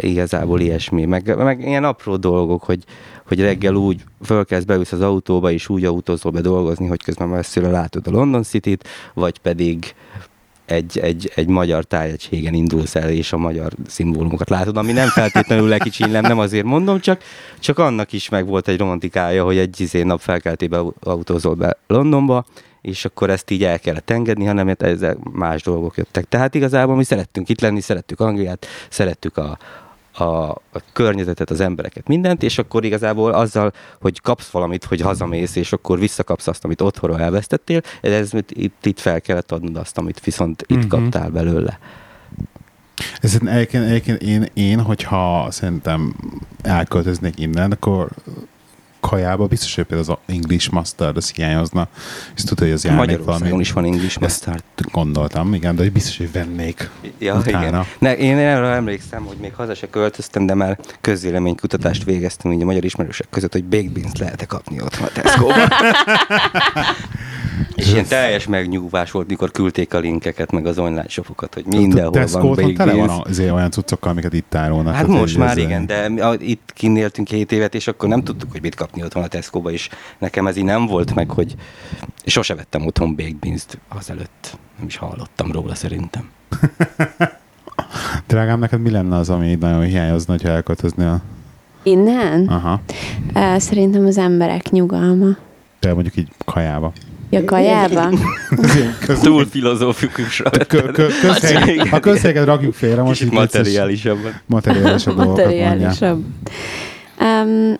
[0.00, 1.04] igazából ilyesmi.
[1.04, 2.84] Meg, meg ilyen apró dolgok, hogy,
[3.28, 7.70] hogy reggel úgy fölkelsz, beülsz az autóba, és úgy autózol be dolgozni, hogy közben messziről
[7.70, 9.94] látod a London City-t, vagy pedig
[10.64, 15.68] egy, egy, egy magyar tájegységen indulsz el, és a magyar szimbólumokat látod, ami nem feltétlenül
[15.68, 17.22] lekicsinlem, nem azért mondom, csak,
[17.58, 22.44] csak annak is meg volt egy romantikája, hogy egy izé nap felkeltébe autózol be Londonba,
[22.80, 26.24] és akkor ezt így el kellett engedni, hanem ezzel más dolgok jöttek.
[26.28, 29.58] Tehát igazából mi szerettünk itt lenni, szerettük Angliát, szerettük a,
[30.20, 35.56] a, a környezetet, az embereket, mindent, és akkor igazából azzal, hogy kapsz valamit, hogy hazamész,
[35.56, 40.20] és akkor visszakapsz azt, amit otthonról elvesztettél, ez itt, itt fel kellett adnod azt, amit
[40.24, 40.86] viszont itt Mhm.
[40.88, 41.78] kaptál belőle.
[43.20, 46.14] Ez egyébként, egyébként én, én, hogyha szerintem
[46.62, 48.08] elköltöznék innen, akkor
[49.00, 51.88] kajába biztos, hogy például az English mustard, az hiányozna.
[52.36, 53.58] És tudod, hogy az járnék valami.
[53.58, 54.62] is van English Ezt mustard.
[54.92, 57.66] gondoltam, igen, de hogy biztos, hogy vennék Ja, utána.
[57.66, 57.84] igen.
[57.98, 62.64] Ne, én erre emlékszem, hogy még haza se költöztem, de már közvéleménykutatást végeztem így a
[62.64, 65.68] magyar ismerősek között, hogy baked beans lehet-e kapni otthon a Tesco-ban.
[67.74, 72.10] És ilyen teljes megnyugvás volt, mikor küldték a linkeket, meg az online shopokat, hogy mindenhol
[72.12, 74.94] Tesco van baked tele van azért olyan cuccokkal, amiket itt árulnak.
[74.94, 78.74] Hát most már igen, de itt kinéltünk két évet, és akkor nem tudtuk, hogy mit
[78.88, 81.54] kapni otthon a Tesco-ba, és nekem ez így nem volt meg, hogy
[82.24, 84.58] sose vettem otthon baked beans-t azelőtt.
[84.78, 86.28] Nem is hallottam róla szerintem.
[88.26, 91.20] Drágám, neked mi lenne az, ami nagyon hiányozna, ha elköltöznél?
[91.82, 92.46] Innen?
[92.48, 92.80] Aha.
[93.56, 95.36] Szerintem az emberek nyugalma.
[95.80, 96.92] De mondjuk így kajába.
[97.30, 98.08] Ja, kajába?
[99.22, 104.18] Túl filozófikusra kö- kö- közhely- A közhelyeket rakjuk félre, most Kicsit materiálisabb.
[104.46, 106.24] Materiálisabb.
[107.20, 107.74] Um,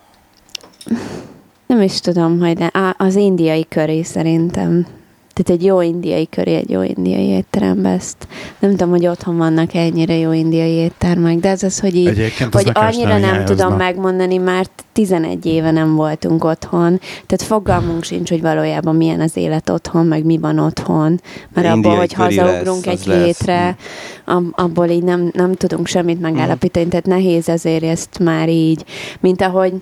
[1.68, 4.86] nem is tudom, hogy de á, az indiai köré szerintem.
[5.32, 8.26] Tehát egy jó indiai köré, egy jó indiai étterembe ezt.
[8.58, 12.54] Nem tudom, hogy otthon vannak ennyire jó indiai éttermek, de ez az, hogy így, Egyébként
[12.54, 13.44] hogy annyira nem hiányozna.
[13.44, 19.36] tudom megmondani, mert 11 éve nem voltunk otthon, tehát fogalmunk sincs, hogy valójában milyen az
[19.36, 21.20] élet otthon, meg mi van otthon,
[21.54, 23.24] mert abból, Indiai hogy köri hazaugrunk lesz, egy lesz.
[23.24, 23.76] hétre,
[24.24, 28.84] ab, abból így nem, nem tudunk semmit megállapítani, tehát nehéz ezért ezt már így,
[29.20, 29.72] mint ahogy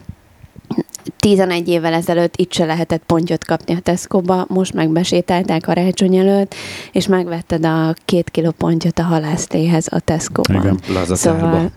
[1.16, 6.55] 11 évvel ezelőtt itt se lehetett pontyot kapni a Tesco-ba, most meg besétálták karácsony előtt,
[6.92, 10.79] és megvetted a két kiló pontyot a halásztéhez a Tesco-ban.
[10.85, 11.07] Igen.
[11.16, 11.71] Szóval,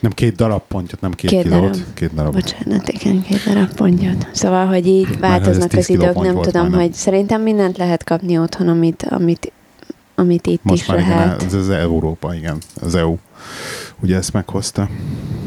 [0.00, 1.60] Nem két darab pontyot, nem két, Két kilót.
[1.60, 1.76] darab.
[1.94, 2.32] Két darab.
[2.32, 4.26] bocsánat, igen, két darab pontyot.
[4.32, 6.80] Szóval, hogy így változnak ez 10 az idők, nem tudom, majdnem.
[6.80, 9.52] hogy szerintem mindent lehet kapni otthon, amit, amit,
[10.14, 11.42] amit itt Most is már igen, lehet.
[11.42, 12.56] ez az Európa, igen.
[12.80, 13.16] Az EU.
[14.00, 14.88] Ugye ezt meghozta.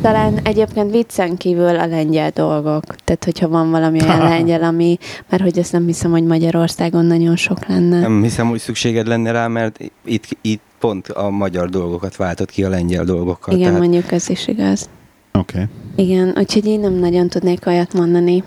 [0.02, 2.84] Talán egyébként viccen kívül a lengyel dolgok.
[2.96, 4.98] Tehát, hogyha van valami olyan lengyel, ami,
[5.30, 8.00] mert hogy ezt nem hiszem, hogy Magyarországon nagyon sok lenne.
[8.00, 12.64] Nem hiszem, hogy szükséged lenne rá, mert itt, itt pont a magyar dolgokat váltott ki
[12.64, 13.54] a lengyel dolgokkal.
[13.54, 14.90] Igen, tehát mondjuk ez is igaz.
[15.34, 15.62] Oké.
[15.62, 16.06] Okay.
[16.06, 18.44] Igen, úgyhogy én nem nagyon tudnék olyat mondani.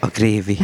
[0.00, 0.58] a grévi.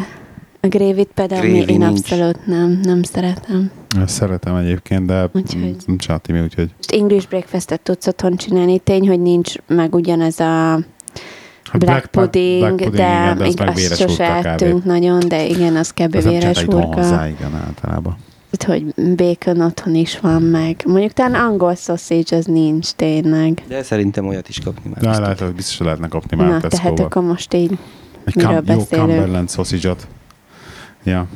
[0.60, 1.98] A grévit például mi, Grévi én nincs.
[1.98, 3.70] abszolút nem, nem szeretem.
[4.02, 8.78] Ezt szeretem egyébként, de Úgyhogy- nem csinálti mi, úgyhogy Most English breakfastet tudsz otthon csinálni.
[8.78, 13.68] Tény, hogy nincs meg ugyanez a Hát black, pudding, black pudding, de, igen, de meg
[13.68, 16.22] azt véres sose hurka ettünk nagyon, de igen, az kb.
[16.22, 17.26] Véres itthon hozzá, hurka.
[17.26, 18.16] igen, általában.
[18.50, 18.84] Itt, hogy
[19.16, 20.82] bacon otthon is van meg.
[20.86, 23.62] Mondjuk talán angol sausage az nincs tényleg.
[23.68, 24.98] De szerintem olyat is kapni már.
[25.00, 25.18] De biztos.
[25.24, 27.78] lehet, hogy biztos lehetne kapni már Na, tehát akkor most így
[28.24, 29.08] Egy miről kam- jó beszélünk?
[29.08, 30.06] Cumberland sausage-ot.
[31.04, 31.26] Ja.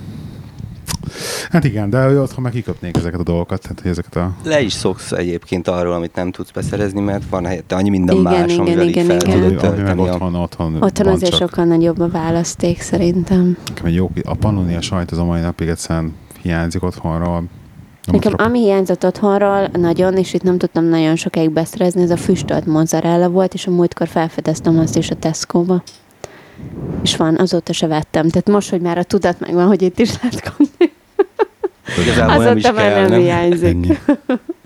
[1.51, 4.33] Hát igen, de otthon meg kiköpnék ezeket a dolgokat, tehát hogy ezeket a...
[4.45, 8.33] Le is szoksz egyébként arról, amit nem tudsz beszerezni, mert van helyette annyi minden Igen,
[8.33, 9.41] más, igen, amivel így igen, fel igen.
[9.41, 11.41] tudod Ami, ami meg otthon, otthon, Otthon van azért csak.
[11.41, 13.57] sokkal nagyobb a választék szerintem.
[13.69, 17.45] Nekem egy jó, a pannonia sajt az a mai napig egyszerűen hiányzik otthonról.
[18.07, 22.17] Nem Nekem ami hiányzott otthonról nagyon, és itt nem tudtam nagyon sokáig beszerezni, ez a
[22.17, 25.83] füstölt mozzarella volt, és a múltkor felfedeztem azt is a Tesco-ba.
[27.03, 28.29] És van, azóta se vettem.
[28.29, 30.90] Tehát most, hogy már a tudat megvan, hogy itt is lehet kapni,
[31.99, 33.21] Igazából nem is kell, nem nem?
[33.21, 33.69] hiányzik.
[33.69, 33.99] Ennyi.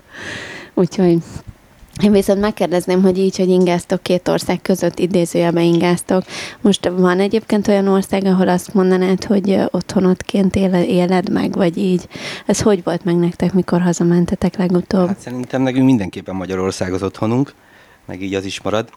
[0.73, 1.17] Úgyhogy
[2.03, 6.23] én viszont megkérdezném, hogy így, hogy ingáztok két ország között, idézőjelben ingáztok.
[6.61, 12.07] Most van egyébként olyan ország, ahol azt mondanád, hogy otthonodként éled, éled meg, vagy így?
[12.45, 15.07] Ez hogy volt meg nektek, mikor hazamentetek legutóbb?
[15.07, 17.53] Hát szerintem nekünk mindenképpen Magyarország az otthonunk,
[18.05, 18.89] meg így az is marad.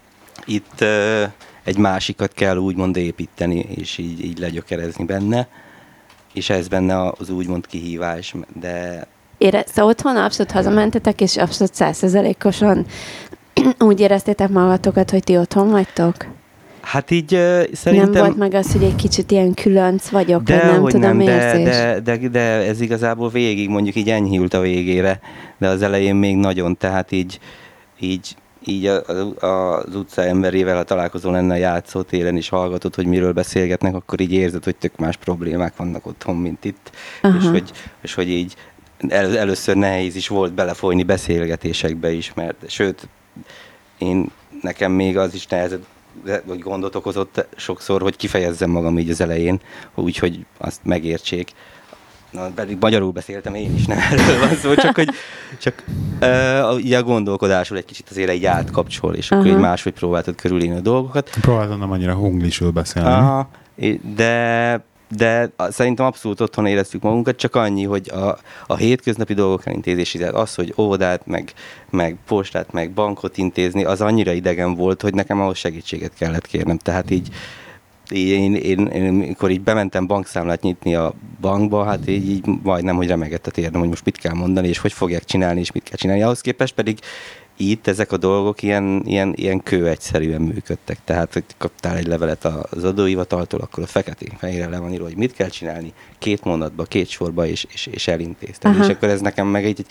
[0.45, 1.23] Itt uh,
[1.65, 5.49] egy másikat kell úgymond építeni, és így, így legyökerezni benne,
[6.33, 9.07] és ez benne az úgymond kihívás, de
[9.39, 12.87] Érezte otthon, abszolút hazamentetek, és abszolút százszerzelékosan
[13.79, 16.15] úgy éreztétek magatokat, hogy ti otthon vagytok?
[16.89, 18.11] hát így uh, szerintem...
[18.11, 21.17] Nem volt meg az, hogy egy kicsit ilyen különc vagyok, de, vagy nem hogy tudom,
[21.17, 21.77] nem, de, érzés?
[21.77, 25.21] de, de, de, ez igazából végig mondjuk így enyhült a végére,
[25.59, 27.39] de az elején még nagyon, tehát így,
[28.01, 28.37] így,
[28.69, 34.21] így az utca emberével, ha találkozol lenne a játszótéren és hallgatod, hogy miről beszélgetnek, akkor
[34.21, 36.91] így érzed, hogy tök más problémák vannak otthon, mint itt.
[37.23, 37.39] Aha.
[37.39, 37.71] És hogy,
[38.03, 38.55] és hogy így
[39.09, 43.09] el, először nehéz is volt belefolyni beszélgetésekbe is, mert sőt,
[43.99, 44.31] én
[44.63, 45.85] nekem még az is nehezebb,
[46.25, 49.61] de- vagy gondot okozott sokszor, hogy kifejezzem magam így az elején,
[49.95, 51.53] úgyhogy azt megértsék.
[52.31, 55.09] Na, pedig magyarul beszéltem én is, nem erről van szó, csak hogy
[55.59, 55.85] csak
[56.21, 59.55] uh, így a gondolkodásról egy kicsit azért így átkapcsol, és akkor Aha.
[59.55, 61.31] így máshogy próbáltad körülírni a dolgokat.
[61.41, 63.09] Próbáltam nem annyira hunglisül beszélni.
[63.09, 63.49] Aha,
[64.15, 64.85] de,
[65.17, 70.35] de szerintem abszolút otthon éreztük magunkat, csak annyi, hogy a, a hétköznapi dolgok elintézési, tehát
[70.35, 71.53] az, hogy óvodát, meg,
[71.91, 76.79] meg postát, meg bankot intézni, az annyira idegen volt, hogy nekem ahhoz segítséget kellett kérnem.
[76.79, 77.35] Tehát így, így
[78.11, 83.07] én, én, én, amikor így bementem bankszámlát nyitni a bankba, hát így, így majdnem, hogy
[83.07, 85.97] remegett a térdem, hogy most mit kell mondani, és hogy fogják csinálni, és mit kell
[85.97, 86.23] csinálni.
[86.23, 86.99] Ahhoz képest pedig
[87.57, 90.99] itt ezek a dolgok ilyen, ilyen, ilyen kő egyszerűen működtek.
[91.05, 95.17] Tehát, hogy kaptál egy levelet az adóhivataltól, akkor a feketén fehérre le van írva, hogy
[95.17, 98.71] mit kell csinálni, két mondatba, két sorba, és, és, és elintézted.
[98.75, 98.85] Aha.
[98.85, 99.87] És akkor ez nekem meg egy, egy,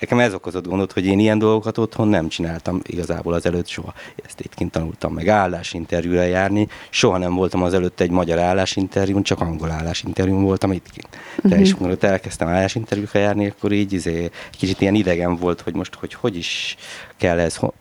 [0.00, 3.92] nekem ez okozott gondot, hogy én ilyen dolgokat otthon nem csináltam igazából az előtt soha.
[4.26, 6.68] Ezt itt kint tanultam meg állásinterjúra járni.
[6.90, 11.08] Soha nem voltam az előtt egy magyar állásinterjún, csak angol állásinterjún voltam itt kint.
[11.42, 11.64] De Mhm.
[11.64, 16.14] és amikor elkezdtem állásinterjúra járni, akkor így izé, kicsit ilyen idegen volt, hogy most hogy,
[16.14, 16.76] hogy is
[17.16, 17.74] kell ez ho-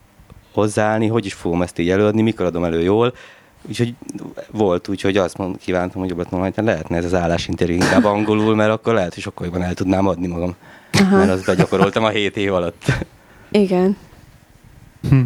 [0.53, 3.13] hozzáállni, hogy is fogom ezt így előadni, mikor adom elő jól.
[3.67, 3.95] Úgyhogy
[4.51, 8.55] volt, úgyhogy azt mond, kívántam, hogy jobbet mondom, hogy lehetne ez az állásinterjú inkább angolul,
[8.55, 10.55] mert akkor lehet, hogy sokkal jobban el tudnám adni magam.
[10.91, 11.17] Aha.
[11.17, 12.85] Mert azt begyakoroltam a hét év alatt.
[13.51, 13.97] Igen.
[15.09, 15.21] Hm.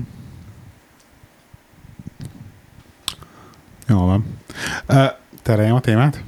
[3.87, 4.25] Jó van.
[4.89, 5.05] Uh,
[5.41, 6.23] tereljem a témát?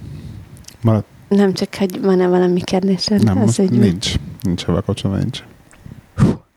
[0.81, 3.23] Marad, Nem csak, hogy van-e valami kérdésed?
[3.23, 3.79] nem, az most ügyben.
[3.79, 4.13] nincs.
[4.41, 5.43] Nincs ebben kapcsolatban, nincs.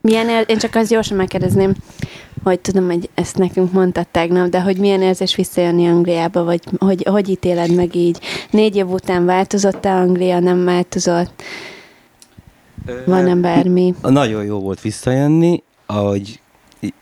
[0.01, 1.75] Milyen ér- én csak azt gyorsan megkérdezném,
[2.43, 7.03] hogy tudom, hogy ezt nekünk mondtad tegnap, de hogy milyen érzés visszajönni Angliába, vagy hogy,
[7.11, 8.19] hogy ítéled meg így?
[8.51, 11.43] Négy év után változott-e Anglia, nem változott?
[13.07, 13.95] Van-e bármi?
[14.03, 16.41] Nagyon jó volt visszajönni, ahogy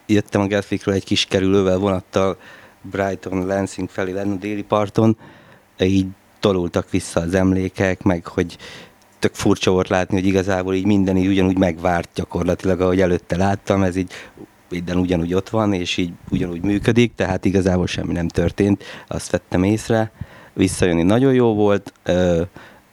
[0.07, 2.37] jöttem a Gatwickről egy kis kerülővel vonattal
[2.83, 5.17] Brighton, Lansing felé lenne a déli parton,
[5.79, 6.07] így
[6.41, 8.57] tolultak vissza az emlékek, meg hogy
[9.19, 13.83] tök furcsa volt látni, hogy igazából így minden így ugyanúgy megvárt gyakorlatilag, ahogy előtte láttam,
[13.83, 14.13] ez így
[14.71, 19.63] minden ugyanúgy ott van, és így ugyanúgy működik, tehát igazából semmi nem történt, azt vettem
[19.63, 20.11] észre.
[20.53, 21.93] Visszajönni nagyon jó volt,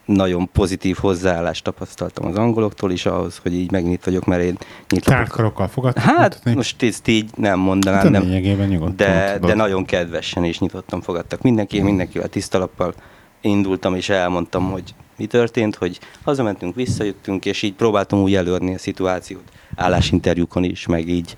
[0.06, 4.58] nagyon pozitív hozzáállást tapasztaltam az angoloktól is ahhoz, hogy így megnyit vagyok, mert én
[4.90, 5.14] nyitott.
[5.14, 6.54] Tárkarokkal fogadtak Hát mutatni?
[6.54, 8.28] most ezt így nem mondanám, de nem,
[8.68, 9.50] nyugodtan de, tudod.
[9.50, 11.42] de nagyon kedvesen és nyitottan fogadtak.
[11.42, 12.94] Mindenki, mindenkivel tisztalappal
[13.42, 18.78] indultam, és elmondtam, hogy mi történt, hogy hazamentünk, visszajöttünk, és így próbáltam úgy előadni a
[18.78, 21.38] szituációt állásinterjúkon is, meg így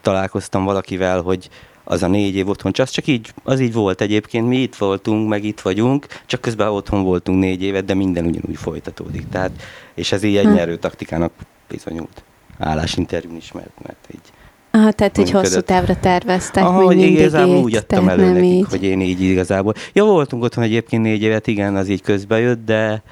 [0.00, 1.48] találkoztam valakivel, hogy
[1.84, 4.74] az a négy év otthon, csak az csak így, az így volt egyébként, mi itt
[4.74, 9.28] voltunk, meg itt vagyunk, csak közben otthon voltunk négy évet, de minden ugyanúgy folytatódik.
[9.28, 9.50] Tehát,
[9.94, 10.52] és ez így egy Hm.
[10.52, 11.32] nyerő taktikának
[11.68, 12.22] bizonyult
[12.58, 14.32] állásinterjún is, mert, mert így
[14.74, 15.40] Ah, tehát működött.
[15.40, 18.66] hosszú távra terveztek, Aha, hogy mindig igazából úgy adtam elő nekik, így.
[18.70, 19.74] hogy én így igazából.
[19.92, 23.02] Ja, voltunk otthon egyébként négy évet, igen, az így közbe jött, de,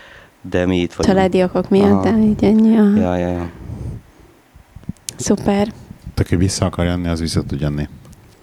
[0.51, 1.17] de mi itt vagyunk.
[1.17, 2.03] Családi okok miatt, Aha.
[2.03, 2.77] de így ennyi.
[2.77, 2.97] Aha.
[3.01, 3.51] Ja, ja, ja.
[5.17, 5.69] Szuper.
[6.17, 7.89] Aki vissza akar jönni, az vissza tud jönni.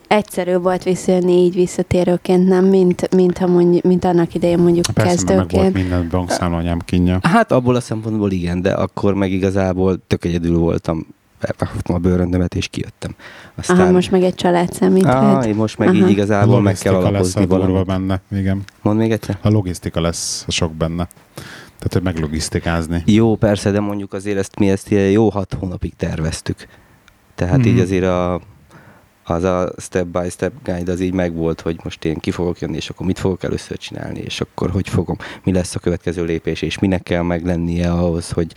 [0.07, 2.65] egyszerű volt visszajönni így visszatérőként, nem?
[2.65, 5.73] Mint, mint, ha mondj, mint annak idején mondjuk Persze, mert meg volt kezdőként.
[5.73, 7.19] minden bankszámlanyám kinja.
[7.21, 11.07] Hát abból a szempontból igen, de akkor meg igazából tök egyedül voltam.
[11.39, 13.15] Felfogtam a bőröndömet és kijöttem.
[13.55, 15.05] Aztán, Aha, most meg egy család számít.
[15.05, 15.97] ah, most meg Aha.
[15.97, 17.85] így igazából meg kell lesz alapozni a durva valamit.
[17.85, 18.63] benne, igen.
[18.81, 19.37] Mondd még egyszer?
[19.41, 21.07] A logisztika lesz a sok benne.
[21.77, 23.03] Tehát, hogy meglogisztikázni.
[23.05, 26.67] Jó, persze, de mondjuk azért ezt mi ezt ilyen jó hat hónapig terveztük.
[27.35, 27.67] Tehát Mhm.
[27.67, 28.41] így azért a,
[29.23, 32.75] az a step by step guide az így megvolt, hogy most én ki fogok jönni,
[32.75, 36.61] és akkor mit fogok először csinálni, és akkor hogy fogom, mi lesz a következő lépés,
[36.61, 38.53] és minek kell meglennie ahhoz, hogy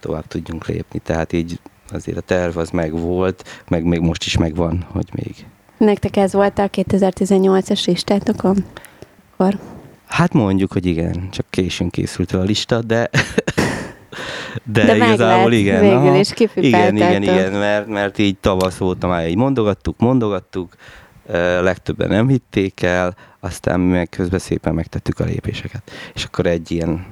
[0.00, 0.98] tovább tudjunk lépni.
[0.98, 1.58] Tehát így
[1.92, 5.46] azért a terv az megvolt, meg még most is megvan, hogy még.
[5.78, 8.64] Nektek ez volt a 2018-as listátokon?
[9.32, 9.58] Akkor
[10.06, 13.10] Hát mondjuk, hogy igen, csak későn készült a lista, de
[14.72, 15.80] de, De meg igazából lett igen.
[15.80, 16.16] végül aha.
[16.16, 20.74] is, Igen, igen, igen, mert, mert így tavasz óta már így mondogattuk, mondogattuk,
[21.60, 25.90] legtöbben nem hitték el, aztán meg közben szépen megtettük a lépéseket.
[26.14, 27.06] És akkor egy ilyen,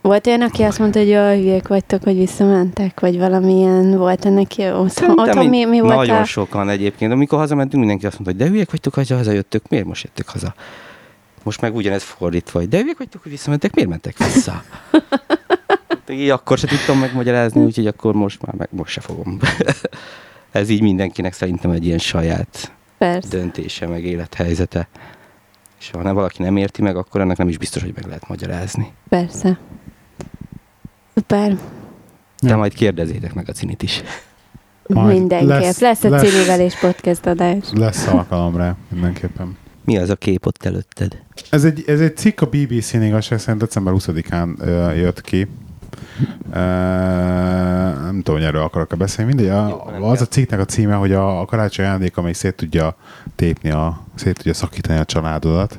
[0.00, 4.56] Volt olyan, aki azt mondta, hogy jaj, hülyék vagytok, hogy visszamentek, vagy valamilyen volt ennek
[4.56, 4.86] jó?
[4.88, 6.24] Szerintem Otthon mi, mi volt nagyon a...
[6.24, 7.12] sokan egyébként.
[7.12, 10.54] Amikor hazamentünk, mindenki azt mondta, hogy de hülyek vagytok, hogy hazajöttök, miért most jöttök haza?
[11.42, 14.62] Most meg ugyanez fordítva, hogy de hülyek vagytok, hogy visszamentek, miért mentek vissza?
[16.10, 19.38] így akkor se tudtam megmagyarázni, úgyhogy akkor most már meg most se fogom.
[20.50, 23.28] Ez így mindenkinek szerintem egy ilyen saját Persze.
[23.28, 24.88] döntése, meg élethelyzete.
[25.80, 28.28] És ha nem valaki nem érti meg, akkor ennek nem is biztos, hogy meg lehet
[28.28, 28.92] magyarázni.
[29.08, 29.58] Persze.
[31.20, 31.56] Szuper.
[32.42, 32.56] De Ja.
[32.56, 34.02] majd kérdezzétek meg a cinit is.
[34.86, 35.48] Majd Mindenképp.
[35.48, 36.22] lesz- Lesz, lesz lesz.
[36.22, 37.64] egy címével és podcast adás.
[37.72, 39.56] Lesz alkalom rá, mindenképpen.
[39.84, 41.22] Mi az a kép ott előtted?
[41.50, 45.46] Ez egy, ez egy cikk a BBC-n igazság szerint december 20-án ö, jött ki.
[46.52, 46.58] Ö,
[48.04, 49.34] nem tudom, hogy erről akarok-e beszélni.
[49.34, 50.24] Mindegy, Jó, a, nem az kell.
[50.26, 52.96] a cikknek a címe, hogy a, a karácsony ajándék, amely szét tudja
[53.36, 55.78] tépni, a, szét tudja szakítani a családodat.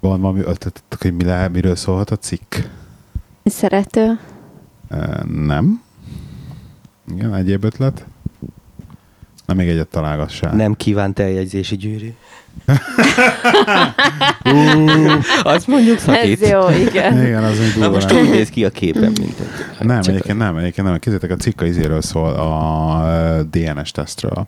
[0.00, 2.54] Van valami ötletetek, hogy mi lehet, miről szólhat a cikk?
[3.44, 4.18] Szerető.
[5.24, 5.82] Nem.
[7.14, 8.04] Igen, egyéb ötlet.
[9.46, 10.54] Nem még egyet találgassál.
[10.54, 12.14] Nem kívánt eljegyzési gyűrű.
[15.42, 16.42] Azt mondjuk szakít.
[16.42, 17.24] Ez jó, igen.
[17.26, 19.86] Igen, az Na most úgy néz ki a képen, mint egy...
[19.86, 20.98] Nem, egyébként nem, egyébként nem.
[20.98, 24.46] Kézzétek, a cikka izéről szól, a ö, DNS tesztről,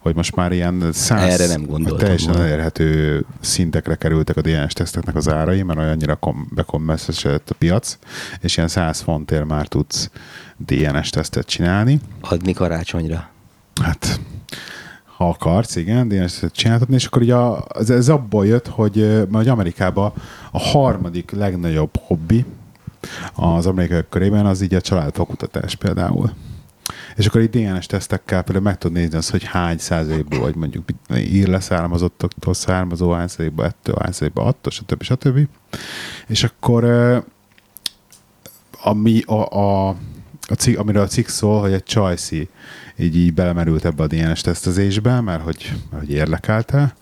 [0.00, 2.46] hogy most már ilyen száz, Erre nem gondoltam teljesen volna.
[2.46, 7.98] elérhető szintekre kerültek a DNS teszteknek az árai, mert olyannyira kom- bekommesszesedett a piac,
[8.40, 10.10] és ilyen 100 fontért már tudsz
[10.66, 12.00] DNS tesztet csinálni.
[12.20, 13.28] Adni karácsonyra.
[13.82, 14.20] Hát,
[15.16, 19.26] ha akarsz, igen, DNS tesztet csináltatni, és akkor ugye a, ez, ez abból jött, hogy,
[19.32, 20.12] hogy Amerikában
[20.52, 22.44] a harmadik legnagyobb hobbi
[23.34, 26.30] az amerikai körében az így a családfakutatás például.
[27.16, 30.84] És akkor így DNS tesztekkel például meg tudod nézni azt, hogy hány százalékból vagy mondjuk
[31.16, 35.02] ír leszármazottaktól származó, hány százalékból ettől, hány százalékból attól, stb.
[35.02, 35.48] stb.
[36.26, 36.84] És akkor
[38.82, 39.96] ami a, a,
[40.48, 42.48] a cikk, amiről a cikk szól, hogy egy Csajci
[42.96, 46.96] így, így belemerült ebbe a DNS tesztezésbe, mert hogy, mert hogy érlekelte,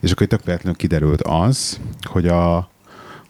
[0.00, 2.70] és akkor tök véletlenül kiderült az, hogy a,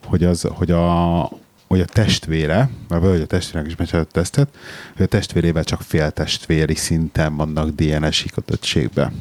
[0.06, 1.30] hogy, az, hogy a,
[1.66, 4.48] hogy a testvére, mert vagy a testvérnek is a tesztet,
[4.96, 9.12] hogy a testvérével csak féltestvéri szinten vannak DNS kötöttségbe.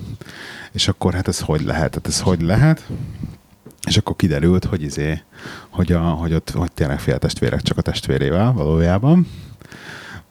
[0.72, 1.94] És akkor hát ez hogy lehet?
[1.94, 2.88] Hát ez hogy lehet?
[3.88, 5.22] És akkor kiderült, hogy izé,
[5.70, 9.28] hogy, a, hogy ott hogy tényleg féltestvérek csak a testvérével valójában.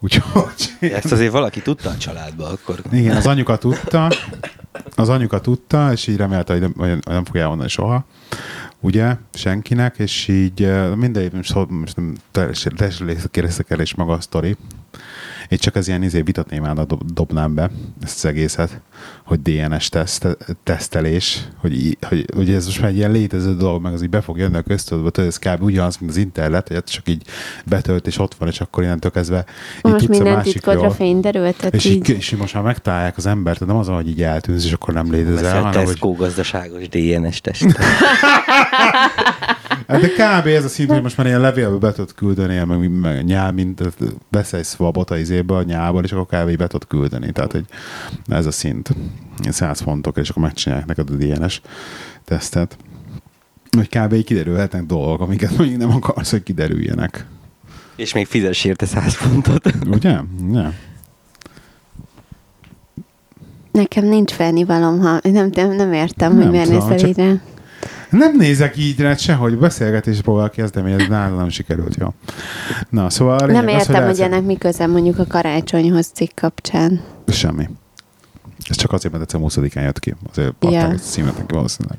[0.00, 0.68] Úgyhogy...
[0.80, 2.80] Ezt azért valaki tudta a családba akkor.
[2.92, 4.10] Igen, az anyuka tudta,
[4.94, 8.04] az anyuka tudta, és így remélte, hogy nem, hogy nem fogja elmondani soha,
[8.80, 12.72] ugye, senkinek, és így eh, mindegy, most, hol- most nem teljesen
[13.32, 14.56] részek el és maga a sztori.
[15.48, 17.70] Én csak az ilyen izé vitatnémának dob, dobnám be
[18.02, 18.80] ezt az egészet,
[19.24, 23.92] hogy DNS teszt, tesztelés, hogy, hogy, hogy, ez most már egy ilyen létező dolog, meg
[23.92, 25.62] az így be fog jönni a köztudatba, tudod, ez kb.
[25.62, 27.22] ugyanaz, mint az internet, hogy csak így
[27.64, 29.44] betölt és ott van, és akkor innentől kezdve
[29.76, 31.92] így Most tudsz a titkodra fény derült, És így...
[31.92, 34.94] így, és így most már megtalálják az embert, nem az, hogy így eltűnsz, és akkor
[34.94, 35.92] nem létezel, hanem hogy...
[35.92, 37.64] Tesco gazdaságos DNS test.
[39.68, 40.46] Hát de kb.
[40.46, 43.82] ez a szint, hogy most már ilyen levélbe be tudod küldeni, meg, meg nyál, mint
[44.30, 46.56] vesz egy swabot a izébe a nyálból, és akkor kb.
[46.56, 47.32] be tudod küldeni.
[47.32, 47.64] Tehát, hogy
[48.26, 48.90] ez a szint.
[49.40, 51.60] Ilyen 100 fontok, és akkor megcsinálják neked a DNS
[52.24, 52.76] tesztet.
[53.76, 54.12] Hogy kb.
[54.12, 57.26] így kiderülhetnek dolgok, amiket mondjuk nem akarsz, hogy kiderüljenek.
[57.96, 59.72] És még fizess érte 100 fontot.
[59.86, 60.18] Ugye?
[60.52, 60.72] Ja.
[63.72, 67.40] Nekem nincs felnivalom, ha nem, nem, nem értem, Nem hogy miért nézel ide.
[68.10, 72.14] Nem nézek így rá sehogy, beszélgetés próbál kezdeményezni, ez nálam nem sikerült, jó.
[72.90, 76.30] Na, szóval Nem lényeg az, értem, hogy elszed- ennek mi köze mondjuk a karácsonyhoz cikk
[76.34, 77.00] kapcsán.
[77.26, 77.68] Semmi.
[78.68, 80.14] Ez csak azért, mert egyszer 20-án jött ki.
[80.30, 81.98] Azért adták ezt a címet neki valószínűleg.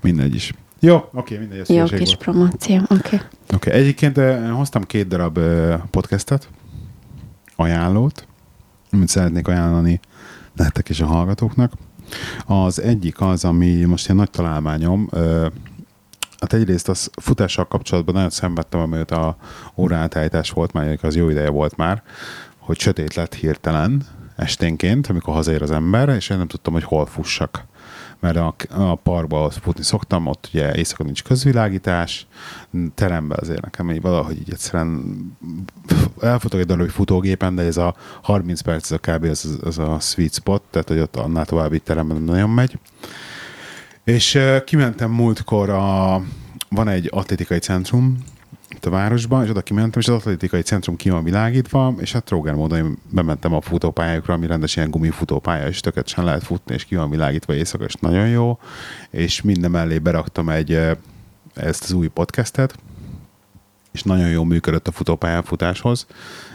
[0.00, 0.52] Mindegy is.
[0.80, 1.58] Jó, oké, mindegy.
[1.58, 2.16] ez Jó kis volt.
[2.16, 2.92] promóció, oké.
[2.94, 3.18] Okay.
[3.54, 3.80] Oké, okay.
[3.80, 6.48] egyébként eh, hoztam két darab eh, podcastet,
[7.56, 8.26] ajánlót,
[8.92, 10.00] amit szeretnék ajánlani
[10.52, 11.72] nektek és a hallgatóknak.
[12.46, 15.08] Az egyik az, ami most ilyen nagy találmányom,
[16.40, 19.36] hát egyrészt az futással kapcsolatban nagyon szenvedtem, amit a
[19.76, 22.02] óraátállítás volt már, az jó ideje volt már,
[22.58, 24.02] hogy sötét lett hirtelen
[24.36, 27.64] esténként, amikor hazaér az ember, és én nem tudtam, hogy hol fussak.
[28.20, 32.26] Mert a, a parkba futni szoktam, ott ugye éjszaka nincs közvilágítás,
[32.94, 35.16] teremben azért nekem így valahogy így egyszerűen
[36.20, 39.24] elfutok egy darabig futógépen, de ez a 30 perc, ez a kb.
[39.24, 42.78] az, az a sweet spot, tehát hogy ott annál további teremben nem nagyon megy.
[44.04, 46.22] És kimentem múltkor a,
[46.68, 48.24] van egy atlétikai centrum
[48.76, 52.24] itt a városban, és oda kimentem, és az atlétikai centrum ki van világítva, és hát
[52.24, 56.84] Tróger módon én bementem a futópályákra, ami rendes ilyen gumifutópálya, és tökéletesen lehet futni, és
[56.84, 58.58] ki van világítva éjszaka, és nagyon jó,
[59.10, 60.80] és minden mellé beraktam egy
[61.54, 62.74] ezt az új podcastet,
[63.92, 66.06] és nagyon jól működött a futópályán futáshoz,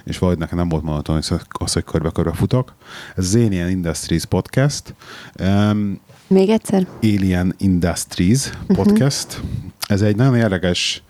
[0.03, 2.74] és valahogy nekem nem volt monoton az, hogy körbe-körbe futok.
[3.15, 4.95] Ez az Alien Industries podcast.
[5.39, 6.88] Um, Még egyszer?
[7.01, 9.34] Alien Industries podcast.
[9.34, 9.49] Uh-huh.
[9.88, 11.03] Ez egy nagyon érdekes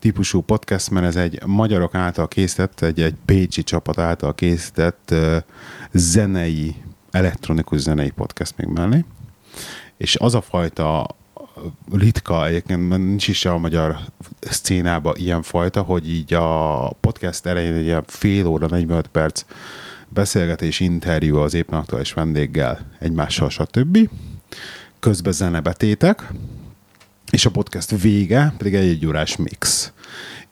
[0.00, 5.36] típusú podcast, mert ez egy magyarok által készített, egy, egy pécsi csapat által készített uh,
[5.92, 6.74] zenei,
[7.10, 9.04] elektronikus zenei podcast még mellé.
[9.96, 11.06] És az a fajta
[11.92, 13.98] ritka, egyébként nincs is a magyar
[14.40, 19.44] szcénában ilyen fajta, hogy így a podcast elején egy ilyen fél óra, 45 perc
[20.08, 24.08] beszélgetés, interjú az éppen aktuális vendéggel, egymással, stb.
[25.00, 26.32] Közben zenebetétek,
[27.30, 29.92] és a podcast vége pedig egy egy órás mix.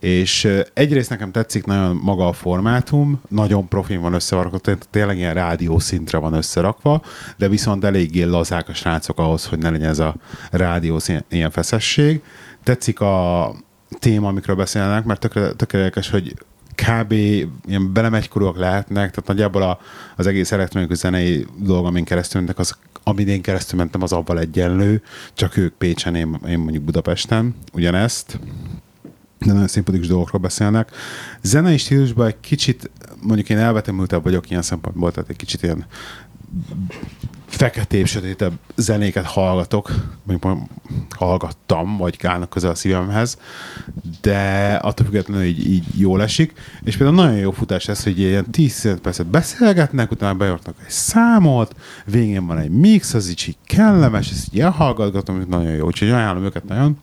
[0.01, 4.59] És egyrészt nekem tetszik nagyon maga a formátum, nagyon profin van összerakva,
[4.91, 7.03] tényleg ilyen rádió szintre van összerakva,
[7.37, 10.15] de viszont eléggé lazák a srácok ahhoz, hogy ne legyen ez a
[10.51, 12.23] rádió ilyen feszesség.
[12.63, 13.55] Tetszik a
[13.99, 15.25] téma, amikről beszélnek, mert
[15.73, 16.35] érdekes, hogy
[16.87, 17.13] kb.
[17.13, 19.81] ilyen belemegykorúak lehetnek, tehát nagyjából a,
[20.17, 24.39] az egész elektronikus zenei dolog, amin keresztül mentek, az, amin én keresztül mentem, az avval
[24.39, 25.03] egyenlő,
[25.35, 28.39] csak ők Pécsen, én, én mondjuk Budapesten, ugyanezt
[29.39, 30.91] de nagyon szimpatikus dolgokról beszélnek.
[31.43, 32.91] Zenei stílusban egy kicsit,
[33.23, 35.87] mondjuk én elvetemültebb vagyok ilyen szempontból, tehát egy kicsit ilyen
[37.59, 39.91] feketébb, sötétebb zenéket hallgatok,
[40.23, 40.59] mondjuk
[41.11, 43.39] hallgattam, vagy állnak közel a szívemhez,
[44.21, 46.53] de attól függetlenül így, így jól esik,
[46.85, 51.75] és például nagyon jó futás ez, hogy ilyen 10 percet beszélgetnek, utána bejartnak egy számot,
[52.05, 56.45] végén van egy mix, az így, így kellemes, ezt így elhallgatgatom, nagyon jó, úgyhogy ajánlom
[56.45, 56.99] őket nagyon.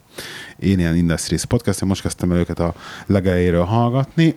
[0.59, 2.73] Én ilyen Industries podcast, most kezdtem el őket a
[3.05, 4.35] legelejéről hallgatni.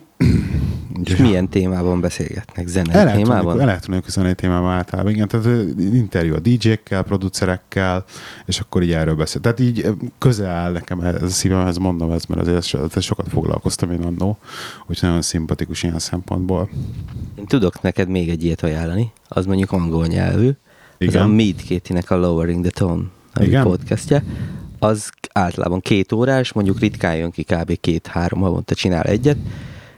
[1.03, 2.67] És milyen témában beszélgetnek?
[2.67, 3.61] Zenei témában?
[3.61, 5.27] Elektronikus zenei témában általában, igen.
[5.27, 5.47] Tehát
[6.09, 8.05] interjú a DJ-kkel, producerekkel,
[8.45, 9.41] és akkor így erről beszél.
[9.41, 9.87] Tehát így
[10.17, 14.37] közel áll nekem ez a szívemhez, mondom ez, mert azért ez sokat foglalkoztam én annó,
[14.81, 16.69] úgyhogy nagyon szimpatikus ilyen szempontból.
[17.35, 20.49] Én tudok neked még egy ilyet ajánlani, az mondjuk angol nyelvű.
[20.97, 21.21] Igen.
[21.21, 23.03] Az a Meet Katie-nek a Lowering the Tone
[23.39, 23.63] Igen?
[23.63, 24.23] podcastja.
[24.79, 27.79] Az általában két órás, mondjuk ritkán jön ki, kb.
[27.79, 29.37] két-három havonta csinál egyet,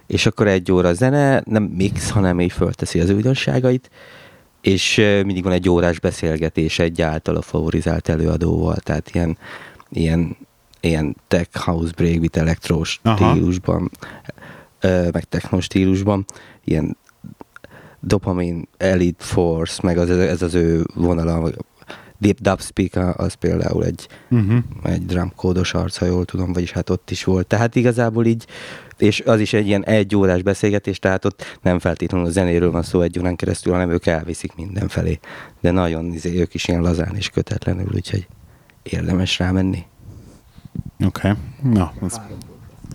[0.07, 3.89] és akkor egy óra zene, nem mix, hanem így fölteszi az újdonságait,
[4.62, 9.38] és mindig van egy órás beszélgetés egy általa favorizált előadóval, tehát ilyen,
[9.89, 10.38] ilyen,
[10.80, 13.91] ilyen tech house breakbeat elektro stílusban,
[15.12, 16.26] meg techno stílusban,
[16.64, 16.97] ilyen
[17.99, 21.51] Dopamine, Elite Force, meg az, ez az ő vonala,
[22.22, 24.63] Deep Dubspeak az például egy, uh-huh.
[24.84, 27.47] egy drumkódos arc, ha jól tudom, vagyis hát ott is volt.
[27.47, 28.45] Tehát igazából így,
[28.97, 32.84] és az is egy ilyen egy órás beszélgetés, tehát ott nem feltétlenül a zenéről van
[32.84, 35.19] szó egy órán keresztül, hanem ők elviszik mindenfelé.
[35.59, 38.28] De nagyon, izé, ők is ilyen lazán és kötetlenül, úgyhogy
[38.84, 39.86] érdemes rámenni.
[41.05, 41.34] Oké, okay.
[41.74, 41.93] na.
[42.01, 42.22] Ez...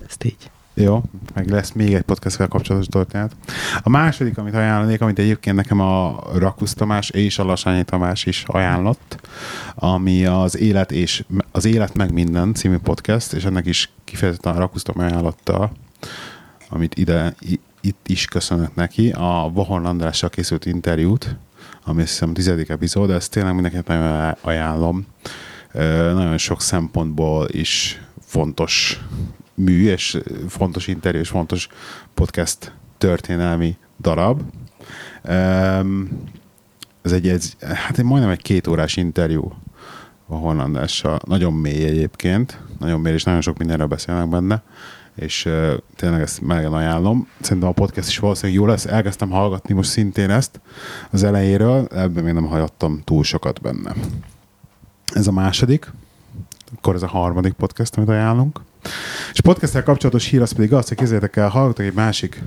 [0.07, 0.51] Ezt így.
[0.79, 1.03] Jó,
[1.33, 3.35] meg lesz még egy podcastkel kapcsolatos történet.
[3.83, 8.43] A második, amit ajánlanék, amit egyébként nekem a Rakusz Tamás és a Lasányi Tamás is
[8.47, 9.27] ajánlott,
[9.75, 14.59] ami az Élet és az Élet meg minden című podcast, és ennek is kifejezetten a
[14.59, 15.71] Rakusz Tamás ajánlotta,
[16.69, 17.35] amit ide,
[17.81, 21.35] itt is köszönök neki, a Vahorn Andrással készült interjút,
[21.83, 25.05] ami azt hiszem tizedik epizód, ezt tényleg mindenkinek nagyon ajánlom.
[26.13, 29.01] Nagyon sok szempontból is fontos
[29.57, 31.67] mű, és fontos interjú, és fontos
[32.13, 34.41] podcast történelmi darab.
[37.01, 39.53] Ez egy, ez, hát egy majdnem egy két órás interjú
[40.27, 41.19] a Hollandással.
[41.25, 44.63] Nagyon mély egyébként, nagyon mély, és nagyon sok mindenről beszélnek benne.
[45.17, 45.49] és
[45.95, 47.27] tényleg ezt melegen ajánlom.
[47.41, 48.85] Szerintem a podcast is valószínűleg jó lesz.
[48.85, 50.61] Elkezdtem hallgatni most szintén ezt
[51.11, 53.95] az elejéről, ebben még nem hallottam túl sokat benne.
[55.13, 55.91] Ez a második,
[56.75, 58.61] akkor ez a harmadik podcast, amit ajánlunk.
[59.33, 62.41] És podcasttel kapcsolatos hír az pedig az, hogy kézzétek el, hallgatok egy másik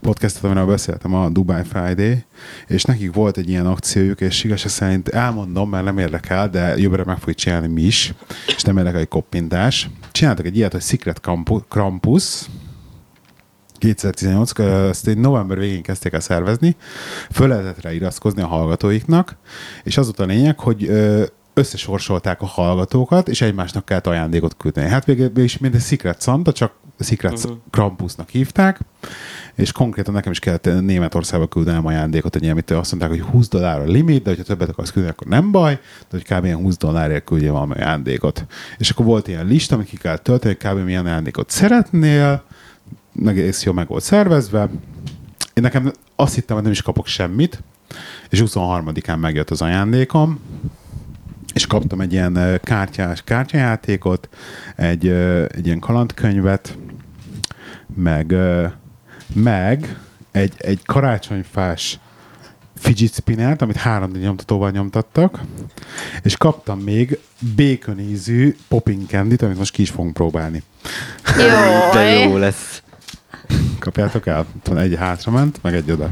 [0.00, 2.24] podcastot, amiről beszéltem, a Dubai Friday,
[2.66, 7.04] és nekik volt egy ilyen akciójuk, és igazság szerint elmondom, mert nem érdekel, de jövőre
[7.04, 8.14] meg fogjuk csinálni mi is,
[8.46, 9.90] és nem érdekel egy koppintás.
[10.12, 11.20] Csináltak egy ilyet, hogy Secret
[11.68, 12.46] Campus,
[13.78, 16.76] 2018, ezt egy november végén kezdték el szervezni,
[17.30, 19.36] föl lehetett rá iratkozni a hallgatóiknak,
[19.84, 20.90] és az volt a lényeg, hogy
[21.58, 24.88] összesorsolták a hallgatókat, és egymásnak kellett ajándékot küldeni.
[24.88, 27.56] Hát végül is mint egy Secret Santa, csak Secret uh-huh.
[27.70, 28.80] Krampusnak hívták,
[29.54, 33.80] és konkrétan nekem is kellett Németországba küldenem ajándékot, hogy amit azt mondták, hogy 20 dollár
[33.80, 36.44] a limit, de hogyha többet akarsz küldeni, akkor nem baj, de hogy kb.
[36.44, 38.46] ilyen 20 dollárért küldje valami ajándékot.
[38.78, 40.84] És akkor volt ilyen lista, amit ki kell tölteni, hogy kb.
[40.84, 42.42] milyen ajándékot szeretnél,
[43.12, 44.62] meg egész jó meg volt szervezve.
[45.54, 47.62] Én nekem azt hittem, hogy nem is kapok semmit,
[48.28, 50.40] és 23-án megjött az ajándékom,
[51.58, 54.28] és kaptam egy ilyen kártyás kártyajátékot,
[54.76, 55.08] egy,
[55.48, 56.78] egy ilyen kalandkönyvet,
[57.94, 58.34] meg,
[59.34, 59.98] meg
[60.30, 61.98] egy, egy karácsonyfás
[62.76, 65.40] fidget spinnert, amit 3D nyomtatóval nyomtattak,
[66.22, 67.18] és kaptam még
[67.56, 70.62] bacon ízű popping candy amit most ki is fogunk próbálni.
[71.38, 72.82] Jó, De jó lesz.
[73.78, 74.46] Kapjátok el?
[74.76, 76.10] Egy hátra ment, meg egy oda.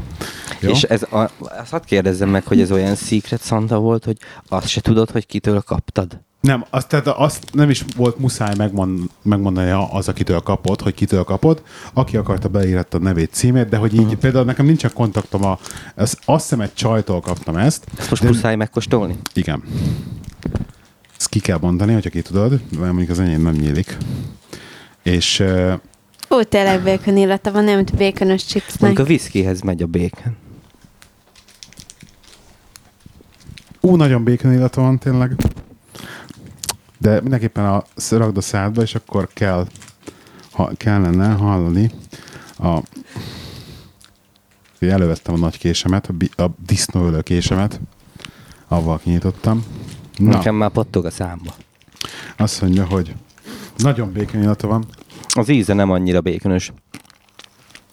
[0.59, 0.69] Jó?
[0.69, 4.17] És ez a, azt hadd kérdezzem meg, hogy ez olyan Secret Santa volt, hogy
[4.47, 6.19] azt se tudod, hogy kitől kaptad?
[6.41, 11.23] Nem, azt, tehát azt nem is volt muszáj megmond, megmondani az, akitől kapott, hogy kitől
[11.23, 11.63] kapott.
[11.93, 14.15] Aki akarta, beírta a nevét, címét, de hogy így uh-huh.
[14.15, 15.59] például nekem nincsen kontaktom a...
[15.95, 17.85] Az, azt hiszem egy csajtól kaptam ezt.
[17.97, 19.15] Ezt most de, muszáj megkóstolni?
[19.33, 19.63] Igen.
[21.17, 23.97] Ezt ki kell mondani, hogyha ki tudod, mert mondjuk az enyém nem nyílik.
[25.03, 25.43] És...
[26.29, 28.79] Ó, tényleg bacon illata van, nem békönös chipsnek.
[28.79, 30.35] Mondjuk a whiskyhez megy a bacon.
[33.81, 35.35] Ú, nagyon békön illata van tényleg.
[36.97, 39.67] De mindenképpen a ragd a szádba, és akkor kell,
[40.51, 41.91] ha kellene hallani
[42.59, 42.81] a
[44.79, 47.79] elővettem a nagy késemet, a, a disznóölő késemet,
[48.67, 49.65] avval kinyitottam.
[50.17, 50.29] Na.
[50.29, 51.53] Nekem már pattog a számba.
[52.37, 53.15] Azt mondja, hogy
[53.77, 54.85] nagyon békön illata van.
[55.37, 56.73] Az íze nem annyira békönös.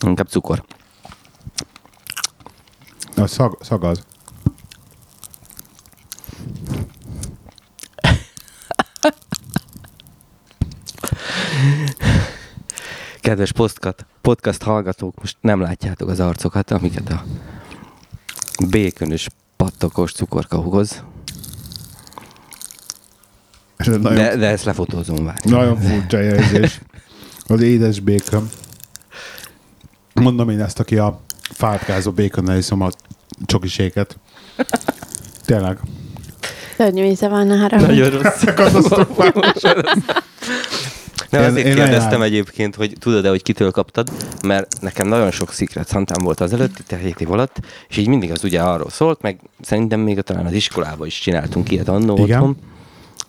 [0.07, 0.65] Inkább cukor.
[3.17, 4.05] A szag, szag az.
[13.21, 17.25] Kedves podcast, podcast hallgatók, most nem látjátok az arcokat, amiket a
[18.69, 21.05] békönös pattokos cukorka hoz.
[23.77, 25.39] De, de ezt lefotózom már.
[25.45, 26.81] Nagyon furcsa jelzés.
[27.47, 28.49] Az édes békön.
[30.15, 32.89] Mondom én ezt, aki a fátkázó békonnal iszom a
[33.47, 34.19] csokiséket.
[35.45, 35.79] Tényleg.
[36.77, 38.45] Szörnyű íze van a Nagyon rossz.
[41.31, 42.23] Nem, én, azért én kérdeztem ajánl.
[42.23, 44.11] egyébként, hogy tudod-e, hogy kitől kaptad,
[44.47, 48.09] mert nekem nagyon sok Secret Santám volt az előtt, itt 7 év alatt, és így
[48.09, 52.19] mindig az ugye arról szólt, meg szerintem még talán az iskolában is csináltunk ilyet annó
[52.19, 52.57] otthon,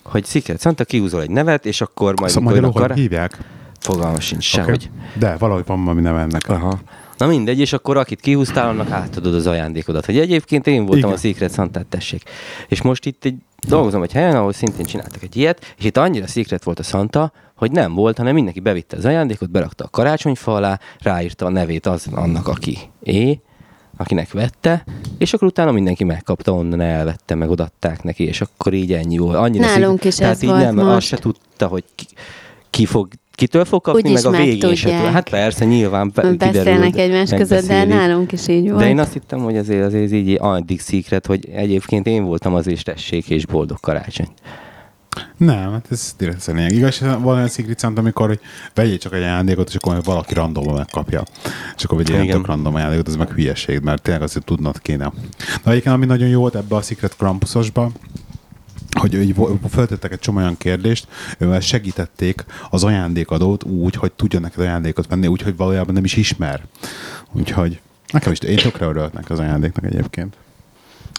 [0.04, 2.32] hogy Secret Santa kiúzol egy nevet, és akkor majd...
[2.32, 2.88] Szóval magyarul akar...
[2.88, 3.38] hogy hívják?
[3.86, 4.66] Fogalma sincs okay.
[4.66, 4.90] sehogy.
[5.20, 6.50] De valahogy van valami neve ennek.
[6.50, 6.80] Aha.
[7.18, 10.06] Na mindegy, és akkor akit kihúztál, annak átadod az ajándékodat.
[10.06, 11.12] Hogy egyébként én voltam Igen.
[11.12, 12.24] a Secret santa tessék.
[12.68, 13.36] És most itt egy,
[13.68, 17.32] dolgozom egy helyen, ahol szintén csináltak egy ilyet, és itt annyira Secret volt a Santa,
[17.56, 21.86] hogy nem volt, hanem mindenki bevitte az ajándékot, berakta a karácsonyfa alá, ráírta a nevét
[21.86, 23.40] az annak, aki é,
[23.98, 24.86] akinek vette,
[25.18, 29.36] és akkor utána mindenki megkapta, onnan elvette, meg odatták neki, és akkor így ennyi volt.
[29.36, 30.90] Annyira Nálunk szív, is tehát ez így volt nem, most.
[30.90, 32.06] azt se tudta, hogy ki,
[32.70, 35.12] ki fog kitől fog kapni, Úgyis meg a végén se tud.
[35.12, 38.82] Hát persze, nyilván Beszélnek egymás között, de nálunk is így volt.
[38.82, 42.68] De én azt hittem, hogy azért, azért így addig szíkret, hogy egyébként én voltam az
[42.68, 44.28] és tessék és boldog karácsony.
[45.38, 46.72] Nem, hát ez direkt a lényeg.
[46.72, 48.40] Igaz, van olyan Secret Santa, amikor hogy
[48.74, 51.24] vegyél csak egy ajándékot, és akkor valaki randomban megkapja.
[51.78, 55.12] És akkor vegyél egy tök random ajándékot, ez meg hülyeség, mert tényleg azért tudnod kéne.
[55.64, 57.92] De egyébként, ami nagyon jó volt ebbe a Secret Krampusosba,
[59.00, 64.60] hogy, hogy feltettek egy csomó olyan kérdést, ővel segítették az ajándékadót úgy, hogy tudjon neked
[64.60, 66.62] ajándékot venni, úgyhogy valójában nem is ismer.
[67.32, 67.80] Úgyhogy
[68.12, 70.36] nekem is, én tökre örültnek az ajándéknak egyébként.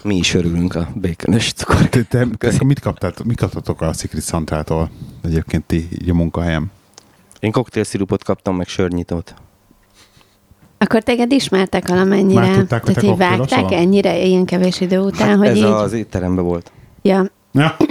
[0.03, 1.89] Mi is örülünk a békönös cukor.
[1.89, 4.89] Te, te, te mit, kaptát, mit kaptatok a Secret Santától
[5.23, 6.71] egyébként ti így a munkahelyem?
[7.39, 9.33] Én koktélszirupot kaptam, meg sörnyitót.
[10.77, 12.39] Akkor téged ismertek valamennyire?
[12.39, 15.63] Már tudták, hogy Tehát, te vágták ennyire ilyen kevés idő után, hát hogy ez így...
[15.63, 16.71] az étteremben volt.
[17.01, 17.25] Ja.
[17.57, 17.77] Ja.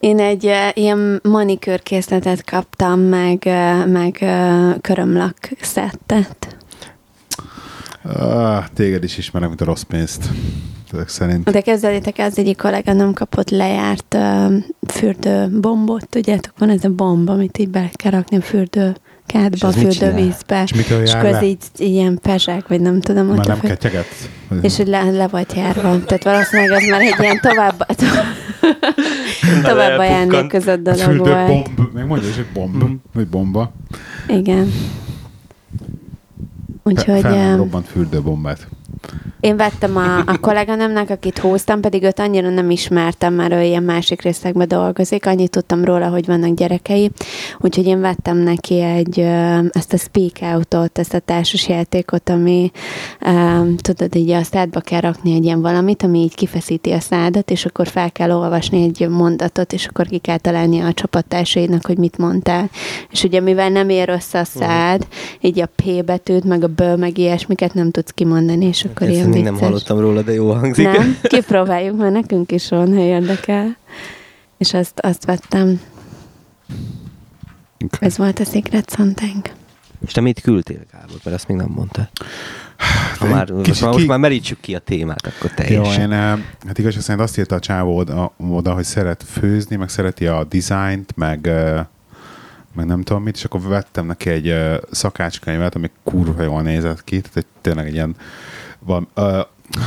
[0.00, 6.56] Én egy uh, ilyen manikőrkészletet kaptam, meg, uh, meg uh, körömlak szettet.
[8.02, 10.28] Ah, téged is ismerem, mint a rossz pénzt.
[11.06, 11.50] Szerint.
[11.50, 14.54] De kezdjétek, az egyik kollega nem kapott lejárt uh,
[14.86, 18.96] fürdőbombot, tudjátok, van ez a bomba, amit így be kell rakni a fürdő
[19.32, 20.62] kádba, És fürdővízbe.
[20.62, 23.26] És És jár akkor ez így ilyen pezsák, vagy nem tudom.
[23.26, 24.06] Már nem ketyeget?
[24.60, 26.04] És hogy le, le volt járva.
[26.04, 27.86] Tehát valószínűleg az már egy ilyen tovább,
[29.62, 31.26] tovább ajándékozott dolog volt.
[31.26, 31.94] Fürdőbomb.
[31.94, 32.74] Még mondja hogy bomb.
[32.82, 32.92] Mhm.
[33.14, 33.72] Vagy bomba.
[34.28, 34.72] Igen.
[36.82, 38.68] Úgyhogy, Fel robbant fürdőbombát.
[39.40, 43.82] Én vettem a, a kolléganőmnek, akit hoztam, pedig őt annyira nem ismertem, mert ő ilyen
[43.82, 47.10] másik részekben dolgozik, annyit tudtam róla, hogy vannak gyerekei,
[47.58, 49.18] úgyhogy én vettem neki egy,
[49.72, 52.70] ezt a speak outot, ezt a társas játékot, ami
[53.76, 57.64] tudod, így a szádba kell rakni egy ilyen valamit, ami így kifeszíti a szádat, és
[57.64, 62.18] akkor fel kell olvasni egy mondatot, és akkor ki kell találni a csapattársainak, hogy mit
[62.18, 62.70] mondtál.
[63.10, 65.06] És ugye mivel nem ér össze a szád,
[65.40, 69.16] így a P betűt, meg a B, meg ilyesmiket nem tudsz kimondani, és akkor Ezt
[69.16, 70.84] ilyen nem hallottam róla, de jó hangzik.
[70.86, 71.18] Nem?
[71.22, 73.76] Kipróbáljuk, mert nekünk is van, ha érdekel.
[74.56, 75.80] És azt, azt vettem.
[77.84, 78.08] Okay.
[78.08, 79.50] Ez volt a Secret Santánk.
[80.06, 81.16] És te mit küldtél, Gábor?
[81.24, 82.08] Mert azt még nem mondtad.
[83.18, 86.00] Ha már, most, már, most ki- már merítsük ki a témát, akkor Jó, teljesen.
[86.00, 89.88] én, eh, hát igazság szerint azt írta a csávó oda, oda, hogy szeret főzni, meg
[89.88, 91.84] szereti a dizájnt, meg, eh,
[92.74, 97.04] meg nem tudom mit, és akkor vettem neki egy eh, szakácskönyvet, ami kurva jól nézett
[97.04, 98.16] ki, tehát egy, tényleg egy ilyen,
[98.78, 99.24] van, uh,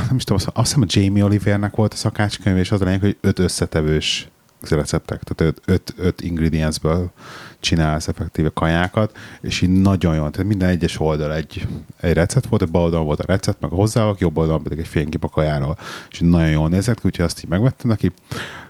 [0.08, 3.02] nem is tudom, azt hiszem a Jamie Olivernek volt a szakácskönyv, és az a lényeg,
[3.02, 4.28] hogy öt összetevős
[4.70, 7.12] receptek, tehát öt, öt, öt ingredientsből
[7.60, 11.68] csinálsz effektíve kajákat, és így nagyon jó, tehát minden egyes oldal egy,
[12.00, 14.80] egy recept volt, a bal oldalon volt a recept, meg a hozzávalók, jobb oldalon pedig
[14.80, 15.78] egy fénykép a kajáról,
[16.10, 18.12] és nagyon jól nézett ki, úgyhogy azt így megvettem neki.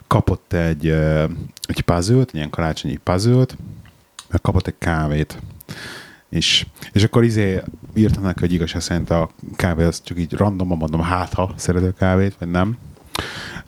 [0.08, 0.88] Kapott egy,
[1.62, 3.46] egy puzzle ilyen karácsonyi puzzle
[4.30, 5.38] meg kapott egy kávét.
[6.32, 7.62] És, és akkor izé
[7.94, 11.94] írtam neki, hogy igazság szerint a kávé az csak így randomban mondom, hát ha szerető
[11.98, 12.78] kávét, vagy nem.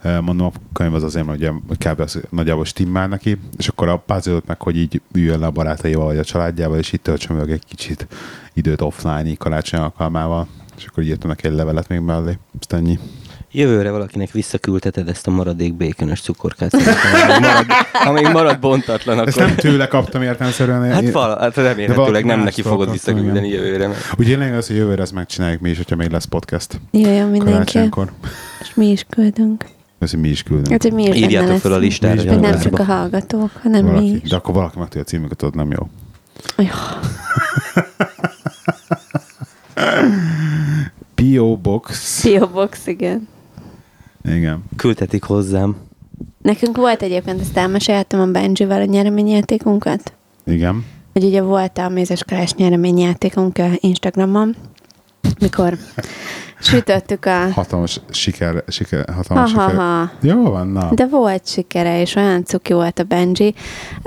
[0.02, 2.00] Mondom, a könyv az azért, mert ugye a kb.
[2.00, 6.04] az nagyjából stimmel neki, és akkor a puzzle meg, hogy így üljön le a barátaival,
[6.04, 8.06] vagy a családjával, és itt töltsön meg egy kicsit
[8.52, 10.46] időt offline így karácsony alkalmával.
[10.76, 12.38] És akkor írtam neki egy levelet még mellé.
[12.60, 12.98] Azt ennyi.
[13.56, 16.72] Jövőre valakinek visszaküldheted ezt a maradék békönös cukorkát.
[16.72, 16.82] Még
[18.12, 19.48] marad, marad bontatlan, Ezt akkor...
[19.48, 20.92] nem tőle kaptam értelmeszerűen.
[20.92, 23.60] Hát, vala, hát remélhetőleg nem neki fogod visszaküldeni igen.
[23.60, 23.86] jövőre.
[23.86, 24.12] Mert...
[24.18, 27.78] Ugye lényeg az, hogy jövőre ezt megcsináljuk mi is, hogyha még lesz podcast Jöjjön mindenki,
[28.60, 29.64] és mi is küldünk.
[29.98, 30.70] Ezt hogy mi is küldünk.
[30.70, 32.14] Hát, hogy mi is Írjátok fel a listára.
[32.14, 34.28] Mi is Hogy nem csak a hallgatók, hanem mi valaki, is.
[34.30, 35.88] de akkor valaki megtudja a címüket, az nem jó.
[36.56, 36.66] Jó.
[41.14, 41.56] P.O.
[41.56, 42.22] Box.
[42.22, 42.46] P.O.
[42.46, 43.28] Box, igen.
[44.28, 44.64] Igen.
[44.76, 45.76] Küldhetik hozzám.
[46.42, 50.12] Nekünk volt egyébként, ezt elmeséltem a Benjivel a nyereményjátékunkat.
[50.46, 50.84] Igen.
[51.12, 54.56] hogy ugye volt a mézes kalás nyereményjátékunk Instagramon,
[55.40, 55.78] mikor
[56.64, 57.50] sütöttük a...
[57.52, 59.76] Hatalmas siker, siker hatalmas Ha, siker.
[59.76, 60.10] ha.
[60.20, 60.90] Jó van, na.
[60.92, 63.54] De volt sikere, és olyan cuki volt a Benji.
[63.96, 64.02] Uh,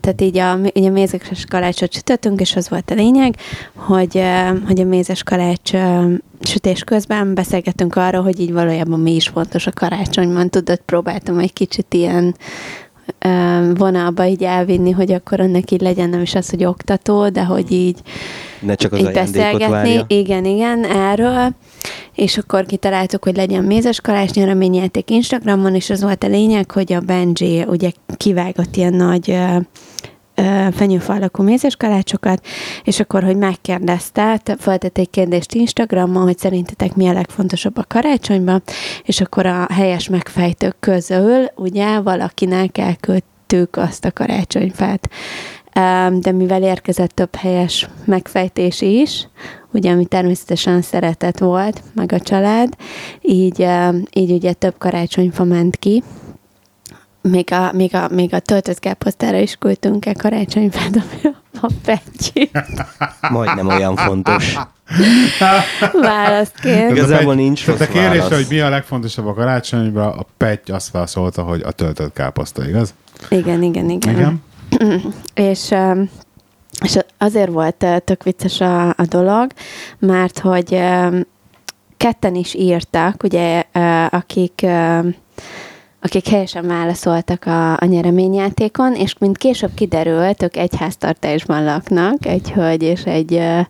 [0.00, 3.34] tehát így a, így a mézes kalácsot sütöttünk, és az volt a lényeg,
[3.74, 9.14] hogy, uh, hogy a mézes kalács uh, sütés közben beszélgettünk arról, hogy így valójában mi
[9.14, 10.50] is fontos a karácsonyban.
[10.50, 12.34] Tudod, próbáltam egy kicsit ilyen
[13.74, 17.72] vonalba így elvinni, hogy akkor annak így legyen nem is az, hogy oktató, de hogy
[17.72, 17.98] így
[18.60, 20.04] Ne csak az így beszélgetni, várja.
[20.06, 21.54] igen, igen, erről,
[22.14, 26.92] és akkor kitaláltuk, hogy legyen mézes kalás nyereményjáték Instagramon, és az volt a lényeg, hogy
[26.92, 29.38] a Benji ugye kivágott ilyen nagy
[30.40, 32.46] ö, ö, fenyőfa alakú mézes kalácsokat,
[32.84, 37.84] és akkor, hogy megkérdezte, te- feltett egy kérdést Instagramon, hogy szerintetek mi a legfontosabb a
[37.88, 38.62] karácsonyban,
[39.04, 45.08] és akkor a helyes megfejtők közül ugye valakinek elküldtük azt a karácsonyfát.
[46.18, 49.28] De mivel érkezett több helyes megfejtés is,
[49.72, 52.76] ugye, ami természetesen szeretet volt, meg a család,
[53.20, 53.66] így,
[54.12, 56.02] így ugye több karácsonyfa ment ki,
[57.22, 61.28] még a, még a, még a töltött káposztára is küldtünk el karácsonyfát, a,
[61.60, 62.50] a pecsi
[63.30, 64.54] Majdnem olyan fontos.
[66.00, 66.90] válaszként.
[66.90, 68.36] Igazából nincs Tehát a rossz kérdésre, válasz.
[68.36, 72.94] hogy mi a legfontosabb a karácsonyban, a Petty azt válaszolta, hogy a töltött káposzta, igaz?
[73.28, 74.14] Igen, igen, igen.
[74.14, 74.42] Igen.
[75.34, 76.10] és, um,
[76.84, 79.50] és azért volt uh, tök vicces a, a dolog,
[79.98, 81.26] mert hogy um,
[81.96, 85.14] ketten is írtak, ugye, uh, akik um,
[86.00, 92.50] akik helyesen válaszoltak a, a nyereményjátékon, és mint később kiderült, ők egy háztartásban laknak, egy
[92.50, 93.60] hölgy és egy, uh,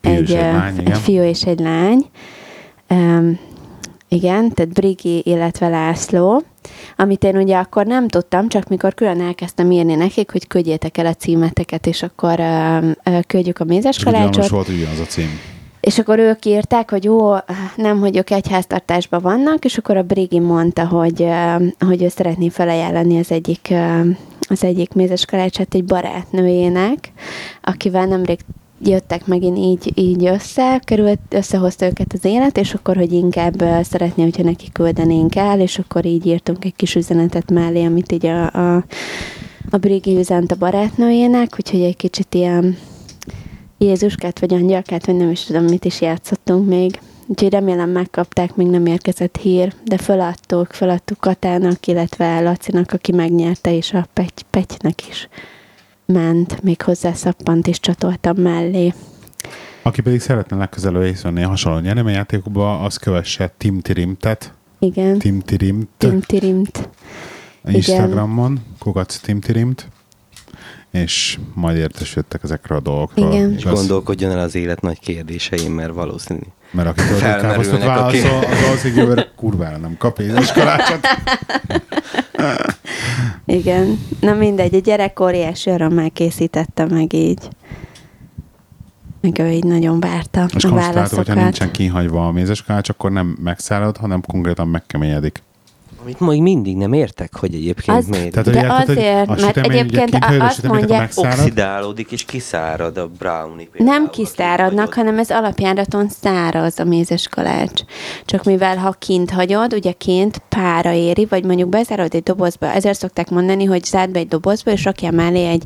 [0.00, 2.04] Fiú és egy uh, lány, egy fiú és egy lány.
[2.90, 3.38] Um,
[4.08, 6.42] igen, tehát Brigi, illetve László,
[6.96, 11.06] amit én ugye akkor nem tudtam, csak mikor külön elkezdtem írni nekik, hogy küldjétek el
[11.06, 14.48] a címeteket, és akkor ö, ö, küldjük a mézes Ugyanaz kalácsot.
[14.48, 15.40] volt ugyanaz a cím.
[15.80, 17.32] És akkor ők írták, hogy jó,
[17.76, 21.26] nem, hogy ők egy háztartásban vannak, és akkor a Brigi mondta, hogy,
[21.78, 23.74] hogy ő szeretné felajánlani az egyik,
[24.48, 27.12] az egyik mézes kalácsot egy barátnőjének,
[27.62, 28.38] akivel nemrég
[28.82, 34.22] jöttek megint így, így össze, került, összehozta őket az élet, és akkor, hogy inkább szeretné,
[34.22, 38.52] hogyha neki küldenénk el, és akkor így írtunk egy kis üzenetet mellé, amit így a,
[38.52, 38.84] a,
[39.70, 42.76] a Brigi üzent a barátnőjének, úgyhogy egy kicsit ilyen
[43.82, 47.00] Jézuskát, vagy angyalkát, vagy nem is tudom, mit is játszottunk még.
[47.26, 53.74] Úgyhogy remélem megkapták, még nem érkezett hír, de feladtuk, feladtuk Katának, illetve Lacinak, aki megnyerte,
[53.74, 55.28] és a Pety, Petynek is
[56.06, 58.92] ment, még hozzá szappant is csatoltam mellé.
[59.82, 65.40] Aki pedig szeretne legközelebb részt venni a hasonló nyereményjátékokba, az kövesse Tim Tirimtet, Igen, Tim
[65.40, 66.88] Tirimt, Tim Tirimt.
[67.64, 69.88] Instagramon, kukac Tim Tirimt,
[70.90, 73.32] és majd értesültek ezekről a dolgokról.
[73.32, 73.52] Igen.
[73.52, 76.40] És gondolkodjon el az élet nagy kérdéseim, mert valószínű.
[76.70, 81.06] Mert aki a válaszol, az valószínűleg jövőre kurvára nem kap édes kalácsot.
[83.44, 83.98] Igen.
[84.20, 87.48] Na mindegy, a gyerek óriási örömmel készítette meg így.
[89.20, 91.34] Meg ő így nagyon várta És a konstatáltuk, hogyha válaszokat.
[91.34, 95.42] nincsen kihagyva a mézes kalács, akkor nem megszárad, hanem konkrétan megkeményedik.
[96.02, 99.28] Amit még mindig nem értek, hogy egyébként Az- miért Tehát, hogy De érted, hogy azért,
[99.28, 103.98] a mert sütemény, ugye egyébként kint azt mondják- oxidálódik és kiszárad a brownie például.
[103.98, 107.80] Nem kiszáradnak, hanem ez alapjáraton száraz a mézes kalács.
[108.24, 112.98] Csak mivel ha kint hagyod, ugye kint pára éri, vagy mondjuk bezárod egy dobozba, ezért
[112.98, 115.62] szokták mondani, hogy zárd be egy dobozba, és rakjál mellé egy,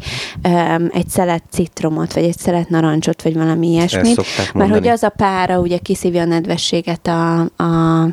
[0.49, 4.25] um, egy szelet citromot, vagy egy szelet narancsot, vagy valami ilyesmit.
[4.55, 8.09] Mert hogy az a pára ugye kiszívja a nedvességet a, a,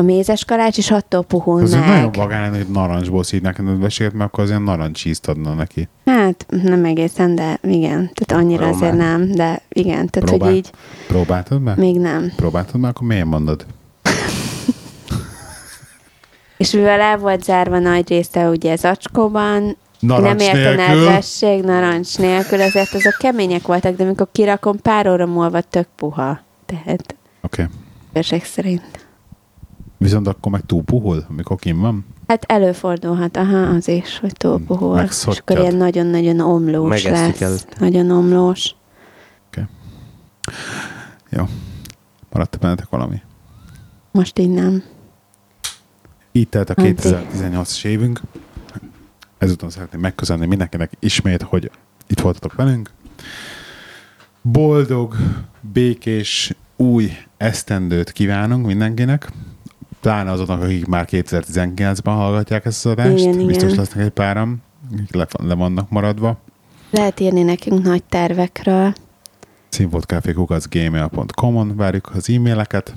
[0.00, 4.30] a mézes kalács, és attól puhul azért nagyon lenne, hogy narancsból szívnak a nedvességet, mert
[4.30, 5.88] akkor az ilyen narancsízt adna neki.
[6.04, 8.10] Hát nem egészen, de igen.
[8.14, 8.74] Tehát annyira Román.
[8.74, 10.08] azért nem, de igen.
[10.08, 10.48] Tehát, Próbál.
[10.48, 10.70] hogy így
[11.08, 11.78] Próbáltad meg?
[11.78, 12.32] még nem.
[12.36, 13.66] Próbáltad meg, akkor miért mondod?
[16.56, 20.94] És mivel el volt zárva nagy része ugye zacskóban, Narancs nem ért a nélkül.
[20.94, 26.40] nedvesség narancs nélkül, ezért azok kemények voltak, de amikor kirakom, pár óra múlva tök puha.
[26.66, 27.66] Tehát Oké.
[28.12, 28.40] Okay.
[28.44, 29.08] szerint.
[30.00, 32.06] Viszont akkor meg túl puhul, amikor kim van.
[32.26, 35.00] Hát előfordulhat, aha, az is, hogy túl puhul.
[35.00, 37.40] És akkor ilyen nagyon-nagyon omlós Megesszük lesz.
[37.40, 37.76] előtte.
[37.78, 38.74] Nagyon omlós.
[41.30, 41.44] Jó.
[42.30, 43.22] Maradt bennetek valami?
[44.10, 44.82] Most így nem.
[46.32, 46.98] Így telt a Addig.
[47.02, 48.20] 2018-as évünk.
[49.38, 51.70] Ezúton szeretném megköszönni mindenkinek ismét, hogy
[52.06, 52.90] itt voltatok velünk.
[54.42, 55.16] Boldog,
[55.60, 59.32] békés, új esztendőt kívánunk mindenkinek.
[60.00, 63.24] Pláne azoknak, akik már 2019-ben hallgatják ezt az adást.
[63.24, 63.78] Igen, Biztos igen.
[63.78, 66.40] lesznek egy páram, akik le, le vannak maradva.
[66.90, 68.92] Lehet írni nekünk nagy tervekről.
[69.68, 72.94] színfoltkáfékukacgmail.com-on várjuk az e-maileket,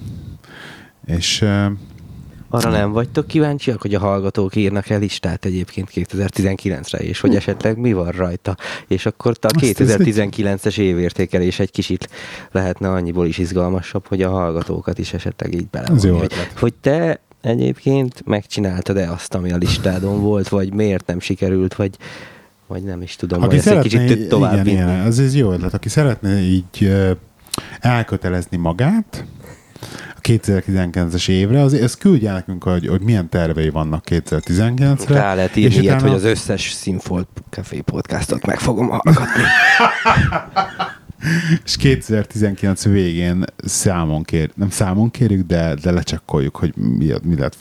[1.05, 1.45] és
[2.53, 7.77] Arra nem vagytok kíváncsiak, hogy a hallgatók írnak el listát egyébként 2019-re, és hogy esetleg
[7.77, 8.57] mi van rajta.
[8.87, 12.09] És akkor a Azt ez 2019-es évértékelés egy kicsit
[12.51, 15.87] lehetne annyiból is izgalmasabb, hogy a hallgatók is esetleg így bele.
[15.87, 21.19] Ez jó hogy, hogy te egyébként megcsináltad-e azt, ami a listádon volt, vagy miért nem
[21.19, 21.97] sikerült, vagy,
[22.67, 25.73] vagy nem is tudom, hogy ezt egy kicsit tovább igen, igen, ez, ez jó ötlet.
[25.73, 26.91] Aki szeretne így
[27.79, 29.25] elkötelezni magát
[30.24, 35.15] 2019-es évre, az, ezt küldje nekünk, hogy, hogy milyen tervei vannak 2019-re.
[35.15, 39.43] Rá lehet írni és ilyet, utána- hogy az összes Színfolt Café podcastot meg fogom hallgatni.
[41.65, 47.57] És 2019 végén számon kér, nem számon kérjük, de, de lecsekkoljuk, hogy mi, mi, lett,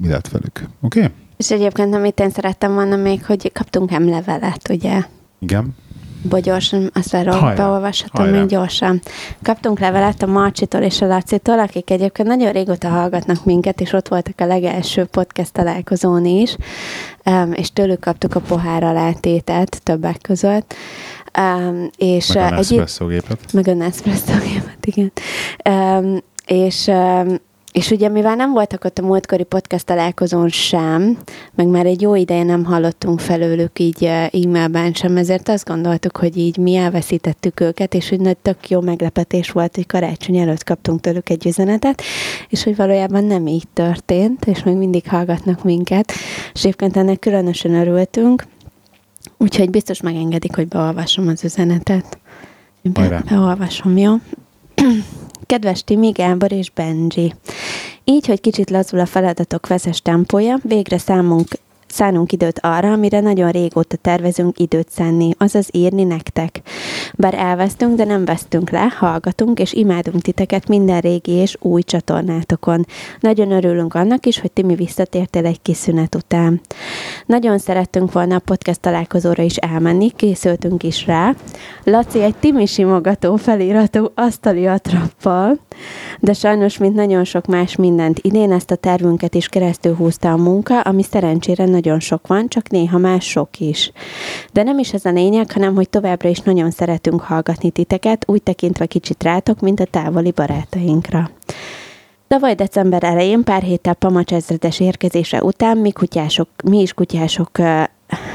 [0.00, 0.68] mi lett velük.
[0.80, 0.98] Oké?
[1.00, 1.12] Okay?
[1.36, 5.02] És egyébként, amit én szerettem volna még, hogy kaptunk emlevelet, ugye?
[5.38, 5.74] Igen.
[6.28, 9.00] Bo gyorsan, azt már beolvashatom még gyorsan.
[9.42, 14.08] Kaptunk levelet a Marcsitól és a Lacitól, akik egyébként nagyon régóta hallgatnak minket, és ott
[14.08, 16.56] voltak a legelső podcast találkozón is,
[17.52, 20.74] és tőlük kaptuk a pohár alátétet többek között.
[21.38, 23.52] Um, és Meg a egy, Nespresso gépet.
[23.52, 25.12] meg a Nespresso gépet, igen.
[25.68, 27.36] Um, és, um,
[27.74, 31.18] és ugye mivel nem voltak ott a múltkori podcast találkozón sem,
[31.54, 36.16] meg már egy jó ideje nem hallottunk felőlük így uh, e-mailben sem, ezért azt gondoltuk,
[36.16, 40.64] hogy így mi elveszítettük őket, és hogy nagy tök jó meglepetés volt, hogy karácsony előtt
[40.64, 42.02] kaptunk tőlük egy üzenetet,
[42.48, 46.12] és hogy valójában nem így történt, és még mindig hallgatnak minket,
[46.52, 48.46] és egyébként ennek különösen örültünk,
[49.38, 52.18] úgyhogy biztos megengedik, hogy beolvasom az üzenetet.
[52.82, 54.14] Be, beolvasom, jó?
[55.46, 57.34] Kedves Timi, Gábor és Benji!
[58.04, 61.48] Így, hogy kicsit lazul a feladatok veszes tempója, végre számunk
[61.86, 66.60] szánunk időt arra, amire nagyon régóta tervezünk időt szánni, azaz írni nektek.
[67.14, 72.86] Bár elvesztünk, de nem vesztünk le, hallgatunk és imádunk titeket minden régi és új csatornátokon.
[73.20, 76.60] Nagyon örülünk annak is, hogy Timi visszatértél egy kis szünet után.
[77.26, 81.34] Nagyon szerettünk volna a podcast találkozóra is elmenni, készültünk is rá.
[81.84, 85.58] Laci egy Timi simogató feliratú asztali atrappal,
[86.20, 90.36] de sajnos, mint nagyon sok más mindent idén, ezt a tervünket is keresztül húzta a
[90.36, 93.92] munka, ami szerencsére nagyon sok van, csak néha más sok is.
[94.52, 98.42] De nem is ez a lényeg, hanem hogy továbbra is nagyon szeretünk hallgatni titeket, úgy
[98.42, 101.30] tekintve kicsit rátok, mint a távoli barátainkra.
[102.28, 107.50] Tavaly december elején, pár héttel Pamacs ezredes érkezése után mi, kutyások, mi is kutyások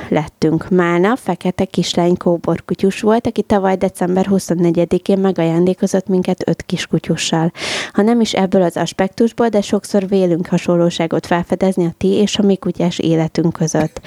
[0.10, 0.70] lettünk.
[0.70, 7.51] Málna fekete kislány kóborkutyus volt, aki tavaly december 24-én megajándékozott minket öt kiskutyussal.
[7.91, 12.43] Ha nem is ebből az aspektusból, de sokszor vélünk hasonlóságot felfedezni a ti és a
[12.43, 14.01] mi kutyás életünk között.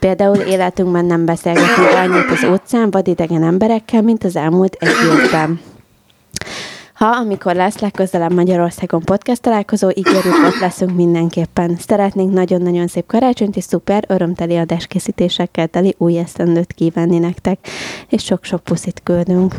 [0.00, 5.60] Például életünkben nem beszélgetünk annyit az utcán vadidegen emberekkel, mint az elmúlt egy évben.
[6.98, 11.76] Ha, amikor lesz legközelebb Magyarországon podcast találkozó, ígérjük, ott leszünk mindenképpen.
[11.76, 17.58] Szeretnénk nagyon-nagyon szép karácsonyt és szuper, örömteli adáskészítésekkel teli új esztendőt kívánni nektek,
[18.08, 19.54] és sok-sok puszit küldünk.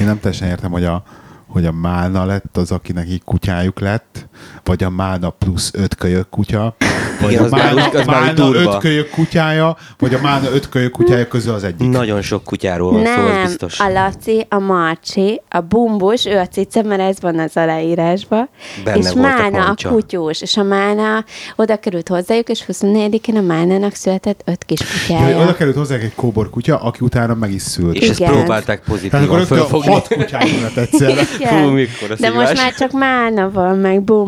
[0.00, 1.02] Én nem teljesen értem, hogy a,
[1.46, 4.25] hogy a Málna lett az, akinek így kutyájuk lett,
[4.64, 6.76] vagy a Málna plusz öt kölyök kutya,
[7.20, 8.72] vagy Igen, a az már Málna, úgy- az már úgy Málna durva.
[8.74, 11.88] öt kölyök kutyája, vagy a Málna öt kölyök kutyája közül az egyik.
[11.90, 13.80] Nagyon sok kutyáról van szó, az Nem, biztos.
[13.80, 18.48] a Laci, a Marcsi, a Bumbus, ő a cica, mert ez van az aláírásban,
[18.84, 19.88] Benne és volt a Mána a, pancsa.
[19.88, 21.24] kutyus, és a Mána
[21.56, 25.54] oda került hozzájuk, és 24-én a Mánának született öt kis Ja, hogy oda kutyája.
[25.54, 27.94] került hozzá egy kóbor kutya, aki utána meg is szült.
[27.94, 28.32] És ezt Igen.
[28.32, 29.92] próbálták Tehát akkor pozitívan fölfogni.
[29.92, 31.24] hat kutyájuk lett egyszerre.
[31.50, 34.24] Fú, mikor a De most már csak Mána van, meg Bumbus,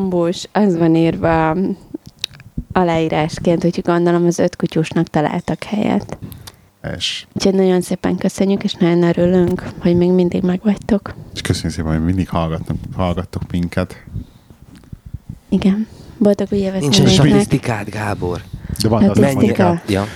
[0.52, 1.56] az van írva
[2.72, 6.18] aláírásként, úgyhogy gondolom az öt kutyusnak találtak helyet.
[6.96, 11.14] És, Úgyhogy nagyon szépen köszönjük, és nagyon örülünk, hogy még mindig megvagytok.
[11.34, 14.04] és köszönjük szépen, hogy mindig hallgattok, hallgattok minket.
[15.48, 15.86] Igen.
[16.18, 18.42] Boldog új évet Nincsen statisztikád, Gábor.
[18.82, 19.66] De van, Hát az nem Statisztika.
[19.66, 19.84] mondja.
[20.00, 20.06] Ja,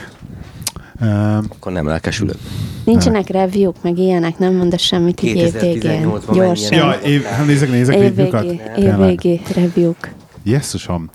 [1.49, 2.37] akkor nem lelkesülök.
[2.85, 6.11] Nincsenek review meg ilyenek, nem mondasz semmit így év végén.
[6.11, 6.79] 2018-ban Gyorsan.
[6.79, 8.45] ja, év, hát nézek, nézek review-kat.
[8.77, 10.13] Évvégi, review-k.
[10.43, 11.11] Jesszusom.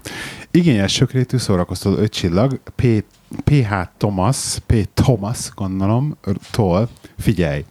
[0.51, 3.03] Igényes sökrétű szórakoztató öt csillag, P,
[3.43, 4.89] PH Thomas, P.
[4.93, 6.17] Thomas, gondolom,
[6.51, 7.65] tól, figyelj,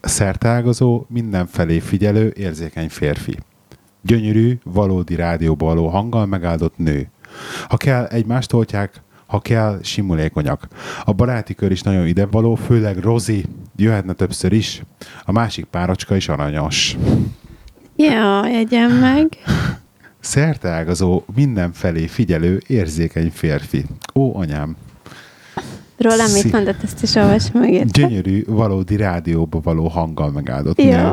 [0.00, 3.38] szertágazó, mindenfelé figyelő, érzékeny férfi.
[4.02, 7.08] Gyönyörű, valódi rádióba való hanggal megáldott nő.
[7.68, 9.02] Ha kell, egymást oltják,
[9.34, 10.68] ha kell, simulékonyak.
[11.04, 13.44] A baráti kör is nagyon idevaló, főleg Rozi,
[13.76, 14.82] jöhetne többször is.
[15.24, 16.96] A másik párocska is aranyos.
[17.96, 19.28] Ja, jegyem meg.
[20.20, 23.84] Szerteágazó, mindenfelé figyelő, érzékeny férfi.
[24.14, 24.76] Ó, anyám.
[25.96, 27.72] Rólam mit mondott, ezt is olvas meg.
[27.72, 27.90] érted?
[27.90, 30.90] Gyönyörű, valódi rádióba való hanggal megáldott Jó.
[30.90, 31.12] nő.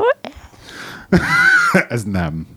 [1.89, 2.47] Ez nem.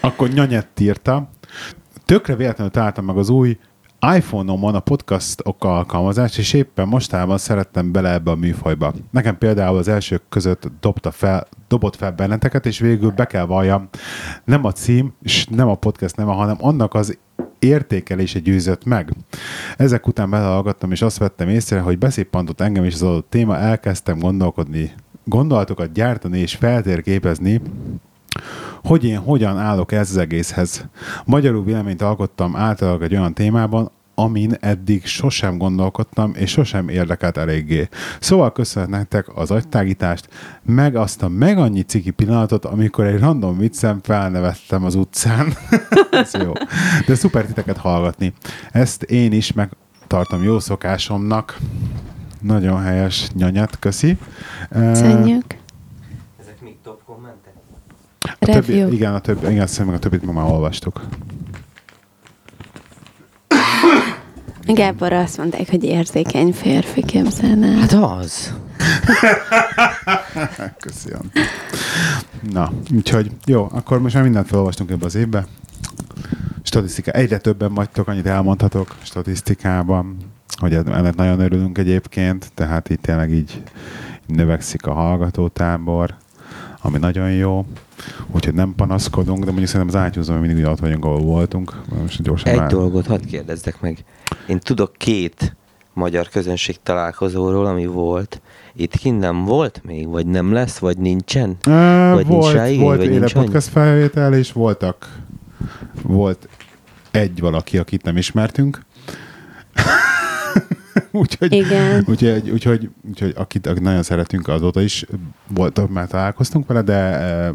[0.00, 1.30] Akkor nyanyett írta.
[2.04, 3.58] Tökre véletlenül találtam meg az új
[4.12, 8.92] iPhone-omon a podcast oka alkalmazást, és éppen mostában szerettem bele ebbe a műfajba.
[9.10, 13.88] Nekem például az elsők között dobta fel, dobott fel benneteket, és végül be kell valljam,
[14.44, 17.18] nem a cím, és nem a podcast neve, hanem annak az
[17.58, 19.12] értékelése győzött meg.
[19.76, 24.18] Ezek után belehallgattam, és azt vettem észre, hogy beszippantott engem is az adott téma, elkezdtem
[24.18, 24.92] gondolkodni,
[25.24, 27.60] gondolatokat gyártani és feltérképezni,
[28.84, 30.86] hogy én hogyan állok ez az egészhez.
[31.24, 37.88] Magyarul véleményt alkottam általában egy olyan témában, amin eddig sosem gondolkodtam, és sosem érdekelt eléggé.
[38.20, 40.28] Szóval köszönhet nektek az agytágítást,
[40.62, 45.52] meg azt a meg annyi ciki pillanatot, amikor egy random viccem felnevettem az utcán.
[46.10, 46.52] Ez jó.
[47.06, 48.32] De szuper titeket hallgatni.
[48.72, 51.58] Ezt én is megtartom jó szokásomnak.
[52.40, 54.18] Nagyon helyes nyanyat, köszi.
[54.70, 55.44] Köszönjük.
[56.40, 57.52] Ezek még top kommentek?
[58.48, 58.92] A többi, Review.
[58.92, 61.00] igen, a többi, igen, azt meg a többit meg már olvastuk.
[64.66, 67.66] Gábor azt mondták, hogy érzékeny férfi, képzelne.
[67.66, 68.54] Hát az.
[70.80, 71.40] Köszi, Antti.
[72.52, 75.46] Na, úgyhogy jó, akkor most már mindent felolvastunk ebbe az évbe.
[76.62, 80.16] Statisztika, egyre többen vagytok, annyit elmondhatok statisztikában,
[80.56, 83.62] hogy ennek nagyon örülünk egyébként, tehát itt tényleg így
[84.26, 86.14] növekszik a hallgatótábor,
[86.80, 87.66] ami nagyon jó,
[88.32, 91.80] úgyhogy nem panaszkodunk, de mondjuk szerintem az átyúzom, hogy mindig úgy ott vagyunk, ahol voltunk.
[92.00, 94.04] Most gyorsan Egy vár- dolgot hadd kérdezzek meg.
[94.46, 95.56] Én tudok két
[95.92, 98.40] magyar közönség találkozóról, ami volt.
[98.76, 101.56] Itt kint nem volt még, vagy nem lesz, vagy nincsen?
[101.66, 105.18] Ö, Vagy nincs volt, rá igény, volt vagy nincs podcast felvétel, és voltak
[106.02, 106.48] volt
[107.10, 108.80] egy valaki, akit nem ismertünk.
[111.10, 112.04] úgyhogy, Igen.
[112.08, 115.06] Úgyhogy, úgyhogy, úgyhogy akit, akit nagyon szeretünk, azóta is
[115.48, 117.50] volt, már találkoztunk vele, de eh,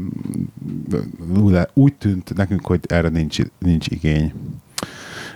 [1.73, 4.33] úgy- tűnt nekünk, hogy erre nincs, nincs igény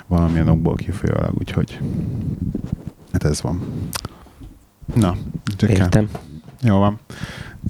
[0.07, 1.79] valamilyen okból kifolyólag, úgyhogy
[3.11, 3.61] hát ez van.
[4.95, 5.17] Na,
[5.57, 5.77] csak kell.
[5.77, 6.09] Értem.
[6.61, 6.99] Jó van.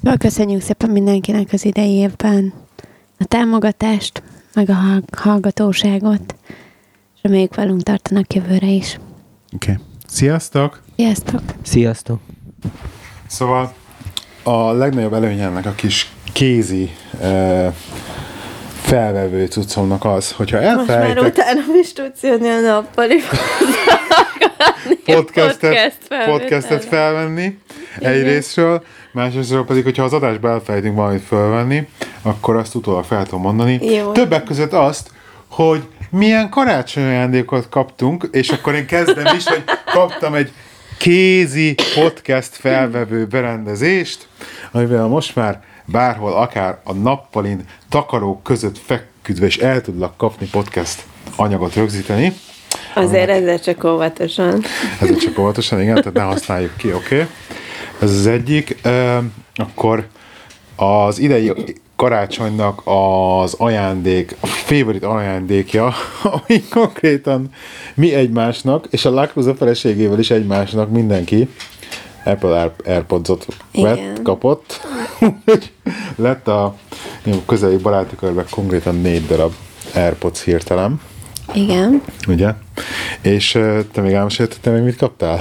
[0.02, 2.54] Jól köszönjük szépen mindenkinek az idei évben
[3.18, 4.24] a támogatást,
[4.54, 6.36] meg a hall- hallgatóságot,
[7.16, 9.00] és reméljük velünk tartanak jövőre is.
[9.54, 9.72] Oké.
[9.72, 9.84] Okay.
[10.14, 10.80] Sziasztok!
[10.98, 11.42] Sziasztok!
[11.64, 12.20] Sziasztok!
[13.28, 13.74] Szóval
[14.44, 17.74] a legnagyobb előnye ennek a kis kézi uh,
[18.82, 23.16] felvevő cuccomnak az, hogyha Most már elfelejtek utána is tudsz jönni a nappali
[25.06, 26.32] podcastet, podcast felvételre.
[26.32, 27.58] podcastet felvenni
[28.00, 31.88] egyrésztről, másrésztről pedig, hogyha az adásba elfelejtünk valamit felvenni,
[32.22, 33.80] akkor azt utólag fel tudom mondani.
[33.86, 34.12] Jó.
[34.12, 35.12] Többek között azt,
[35.48, 35.84] hogy
[36.14, 40.52] milyen karácsonyi ajándékot kaptunk, és akkor én kezdem is, hogy kaptam egy
[40.98, 44.28] kézi podcast felvevő berendezést,
[44.72, 51.04] amivel most már bárhol, akár a nappalin takarók között feküdve is el tudlak kapni podcast
[51.36, 52.34] anyagot rögzíteni.
[52.96, 54.64] Azért ezzel csak óvatosan.
[55.02, 57.16] Ez csak óvatosan, igen, tehát ne használjuk ki, oké.
[57.16, 57.28] Okay.
[58.02, 58.78] Ez az egyik.
[58.84, 59.18] Ö,
[59.56, 60.08] akkor
[60.76, 61.54] az idei
[61.96, 65.94] karácsonynak az ajándék, a favorite ajándékja,
[66.48, 67.50] ami konkrétan
[67.96, 71.50] mi egymásnak, és a Lákróza feleségével is egymásnak mindenki
[72.26, 74.24] Apple Air- Airpods-ot vett, Igen.
[74.24, 74.82] kapott.
[76.16, 76.76] Lett a
[77.46, 79.54] közeli baráti körben konkrétan négy darab
[79.94, 81.02] Airpods hirtelen
[81.54, 82.02] Igen.
[82.28, 82.54] ugye?
[83.22, 83.52] És
[83.92, 85.40] te még elmesélted, te még mit kaptál?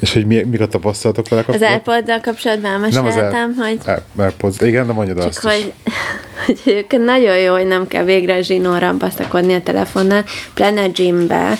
[0.00, 1.94] És hogy mi, mire tapasztalatok vele Az kapcsolatban?
[1.94, 5.72] airpod kapcsolatban Nem az elmeséltem, hogy Air- Airpods, igen, de mondjad azt hogy,
[6.46, 10.24] hogy egyébként nagyon jó, hogy nem kell végre zsinórra baszakodni a telefonnal,
[10.54, 11.58] pláne gymbe.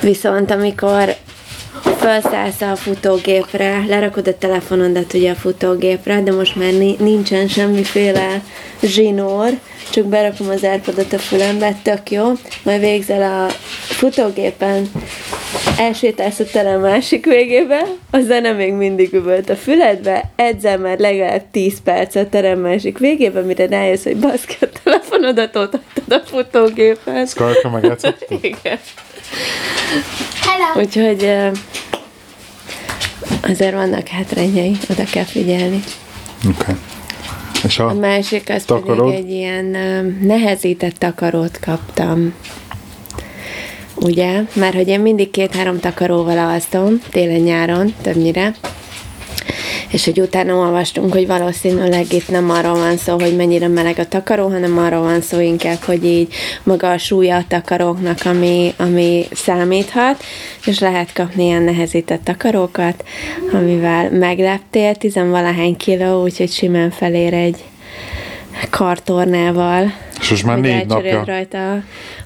[0.00, 1.14] Viszont amikor
[1.84, 8.42] felszállsz a futógépre, lerakod a telefonodat ugye a futógépre, de most már ni- nincsen semmiféle
[8.82, 9.50] zsinór,
[9.90, 12.32] csak berakom az airpodot a fülembe, tök jó,
[12.62, 13.50] majd végzel a
[13.82, 14.90] futógépen,
[15.78, 21.42] elsétálsz a terem másik végébe, a zene még mindig üvölt a füledbe, edzel már legalább
[21.50, 25.78] 10 perc a terem másik végébe, mire rájössz, hogy baszki a telefonodat ott
[26.08, 27.26] a futógépen.
[27.26, 28.38] Skarka megjátszottad?
[28.42, 28.78] Igen.
[30.40, 30.80] Hello!
[30.86, 31.30] Úgyhogy
[33.42, 35.82] azért vannak hátrányai, oda kell figyelni.
[36.48, 36.56] Oké.
[36.60, 36.74] Okay.
[37.64, 37.94] És A a...
[37.94, 39.10] másik az Takaród?
[39.10, 39.64] pedig egy ilyen
[40.20, 42.34] nehezített takarót kaptam.
[43.94, 44.40] Ugye?
[44.52, 48.54] Mert hogy én mindig két-három takaróval alszom, télen-nyáron többnyire.
[49.94, 54.08] És hogy utána olvastunk, hogy valószínűleg itt nem arról van szó, hogy mennyire meleg a
[54.08, 59.24] takaró, hanem arról van szó inkább, hogy így maga a súlya a takaróknak, ami, ami
[59.32, 60.22] számíthat,
[60.66, 63.04] és lehet kapni ilyen nehezített takarókat,
[63.52, 67.64] amivel megleptél, tizenvalahány kiló, úgyhogy simán felér egy
[68.70, 69.92] kartornával.
[70.20, 71.82] És most már négy napja, rajta a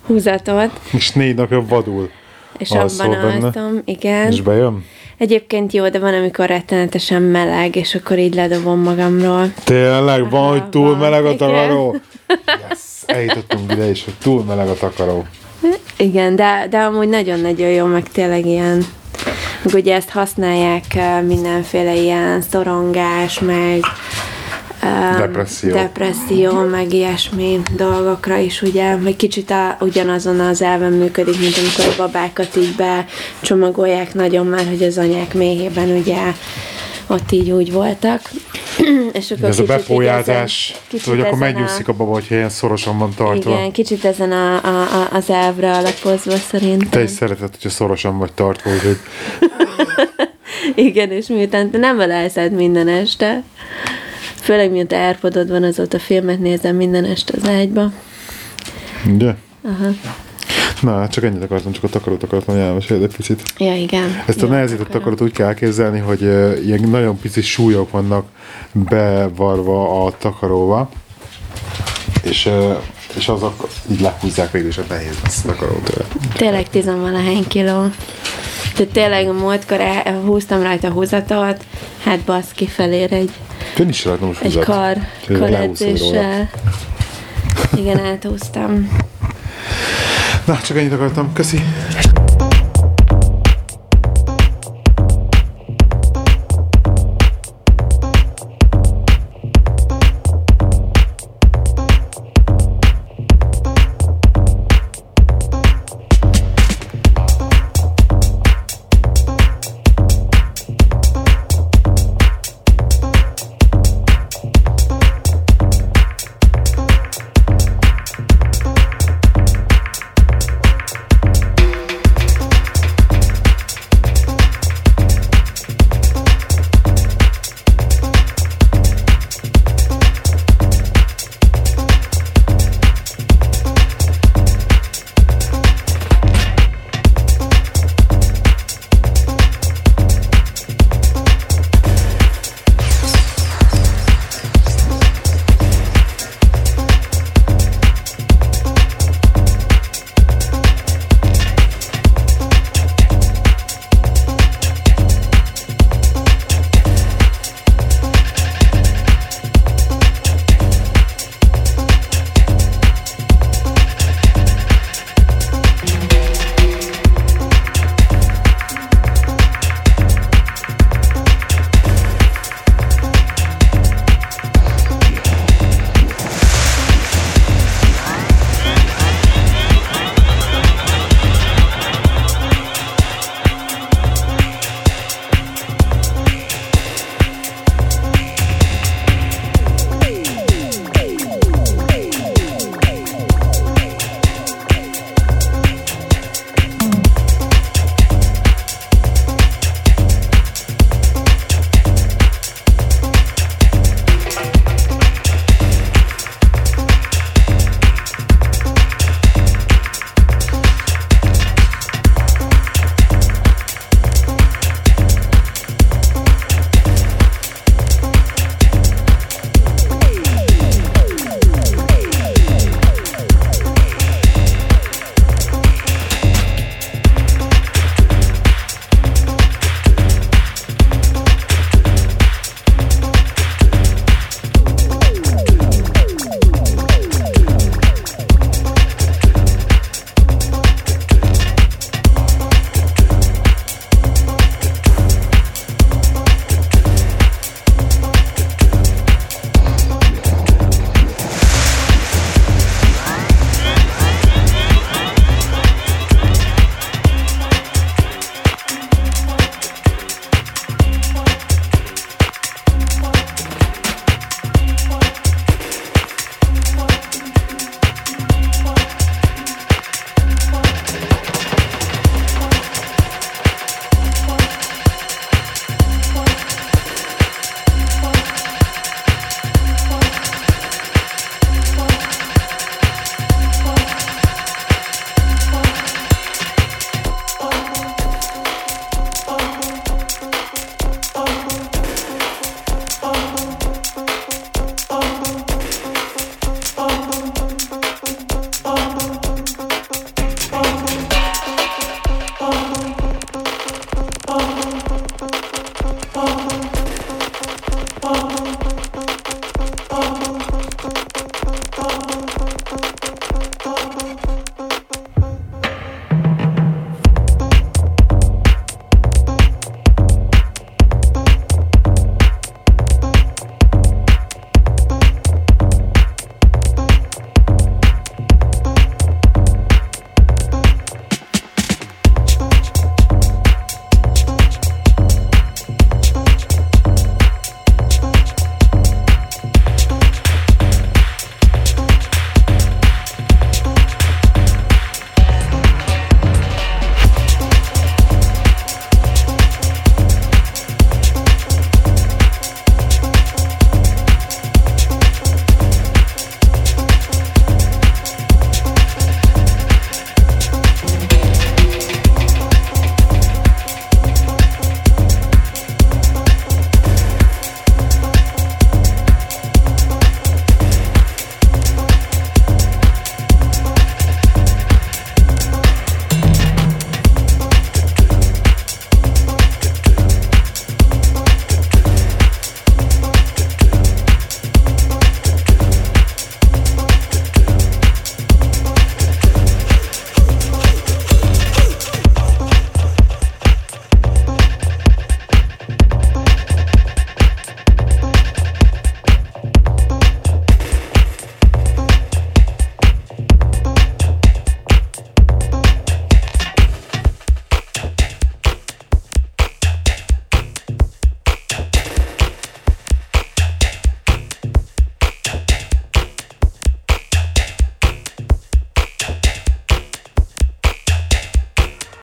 [0.07, 2.11] húzatot, és négy napja vadul.
[2.59, 3.45] és Alszol abban benne?
[3.45, 4.33] alszom, igen.
[4.33, 4.85] És bejön?
[5.19, 9.53] Egyébként jó, de van, amikor rettenetesen meleg, és akkor így ledobom magamról.
[9.65, 11.97] Tényleg van, Aha, hogy túl van, meleg a takaró?
[12.69, 15.27] Yes, eljutottunk ide is, hogy túl meleg a takaró.
[15.97, 18.85] Igen, de, de amúgy nagyon-nagyon jó, meg tényleg ilyen,
[19.63, 23.81] meg ugye ezt használják eh, mindenféle ilyen szorongás, meg
[25.19, 25.73] Depresszió.
[25.73, 31.93] depresszió, meg ilyesmi dolgokra is, ugye, vagy kicsit a, ugyanazon az elven működik, mint amikor
[31.93, 36.17] a babákat így becsomagolják nagyon már, hogy az anyák méhében ugye
[37.07, 38.31] ott így úgy voltak.
[39.13, 39.65] És akkor Ez a
[40.89, 43.51] kicsit hogy akkor ezen a- megnyugszik a baba, hogyha ilyen szorosan van tartva.
[43.51, 46.89] Igen, kicsit ezen a, a, a, az elvre alapozva szerintem.
[46.89, 48.99] Te is szereted, hogyha szorosan vagy tartva, úgyhogy
[50.75, 53.43] Igen, és miután te nem elállsz minden este,
[54.49, 57.93] főleg miután Airpodod van, azóta filmet nézem minden este az ágyba.
[59.07, 59.35] ugye?
[59.63, 59.89] Aha.
[60.83, 63.43] Na, hát csak ennyit akartam, csak a takarót akartam elmesélni egy picit.
[63.59, 64.23] Ja, igen.
[64.27, 68.27] Ezt a ja, nehezített takarót úgy kell elképzelni, hogy uh, ilyen nagyon pici súlyok vannak
[68.73, 70.91] bevarva a takaróba,
[72.23, 72.77] és, uh,
[73.17, 76.07] és azok így lehúzzák végül is a nehéz lesz a takaró tőle.
[76.33, 77.91] Tényleg tizenvalahány kiló.
[78.79, 81.65] Tehát tényleg múltkor el- húztam rajta húzatot,
[82.05, 83.31] hát baszki felér egy,
[83.79, 84.65] Én is rajta most egy húzat.
[84.65, 84.97] kar,
[85.27, 85.49] lehúzod róla.
[85.57, 86.51] karedzéssel.
[87.77, 88.99] Igen, áthúztam.
[90.45, 91.33] Na, csak ennyit akartam.
[91.33, 91.63] Köszi.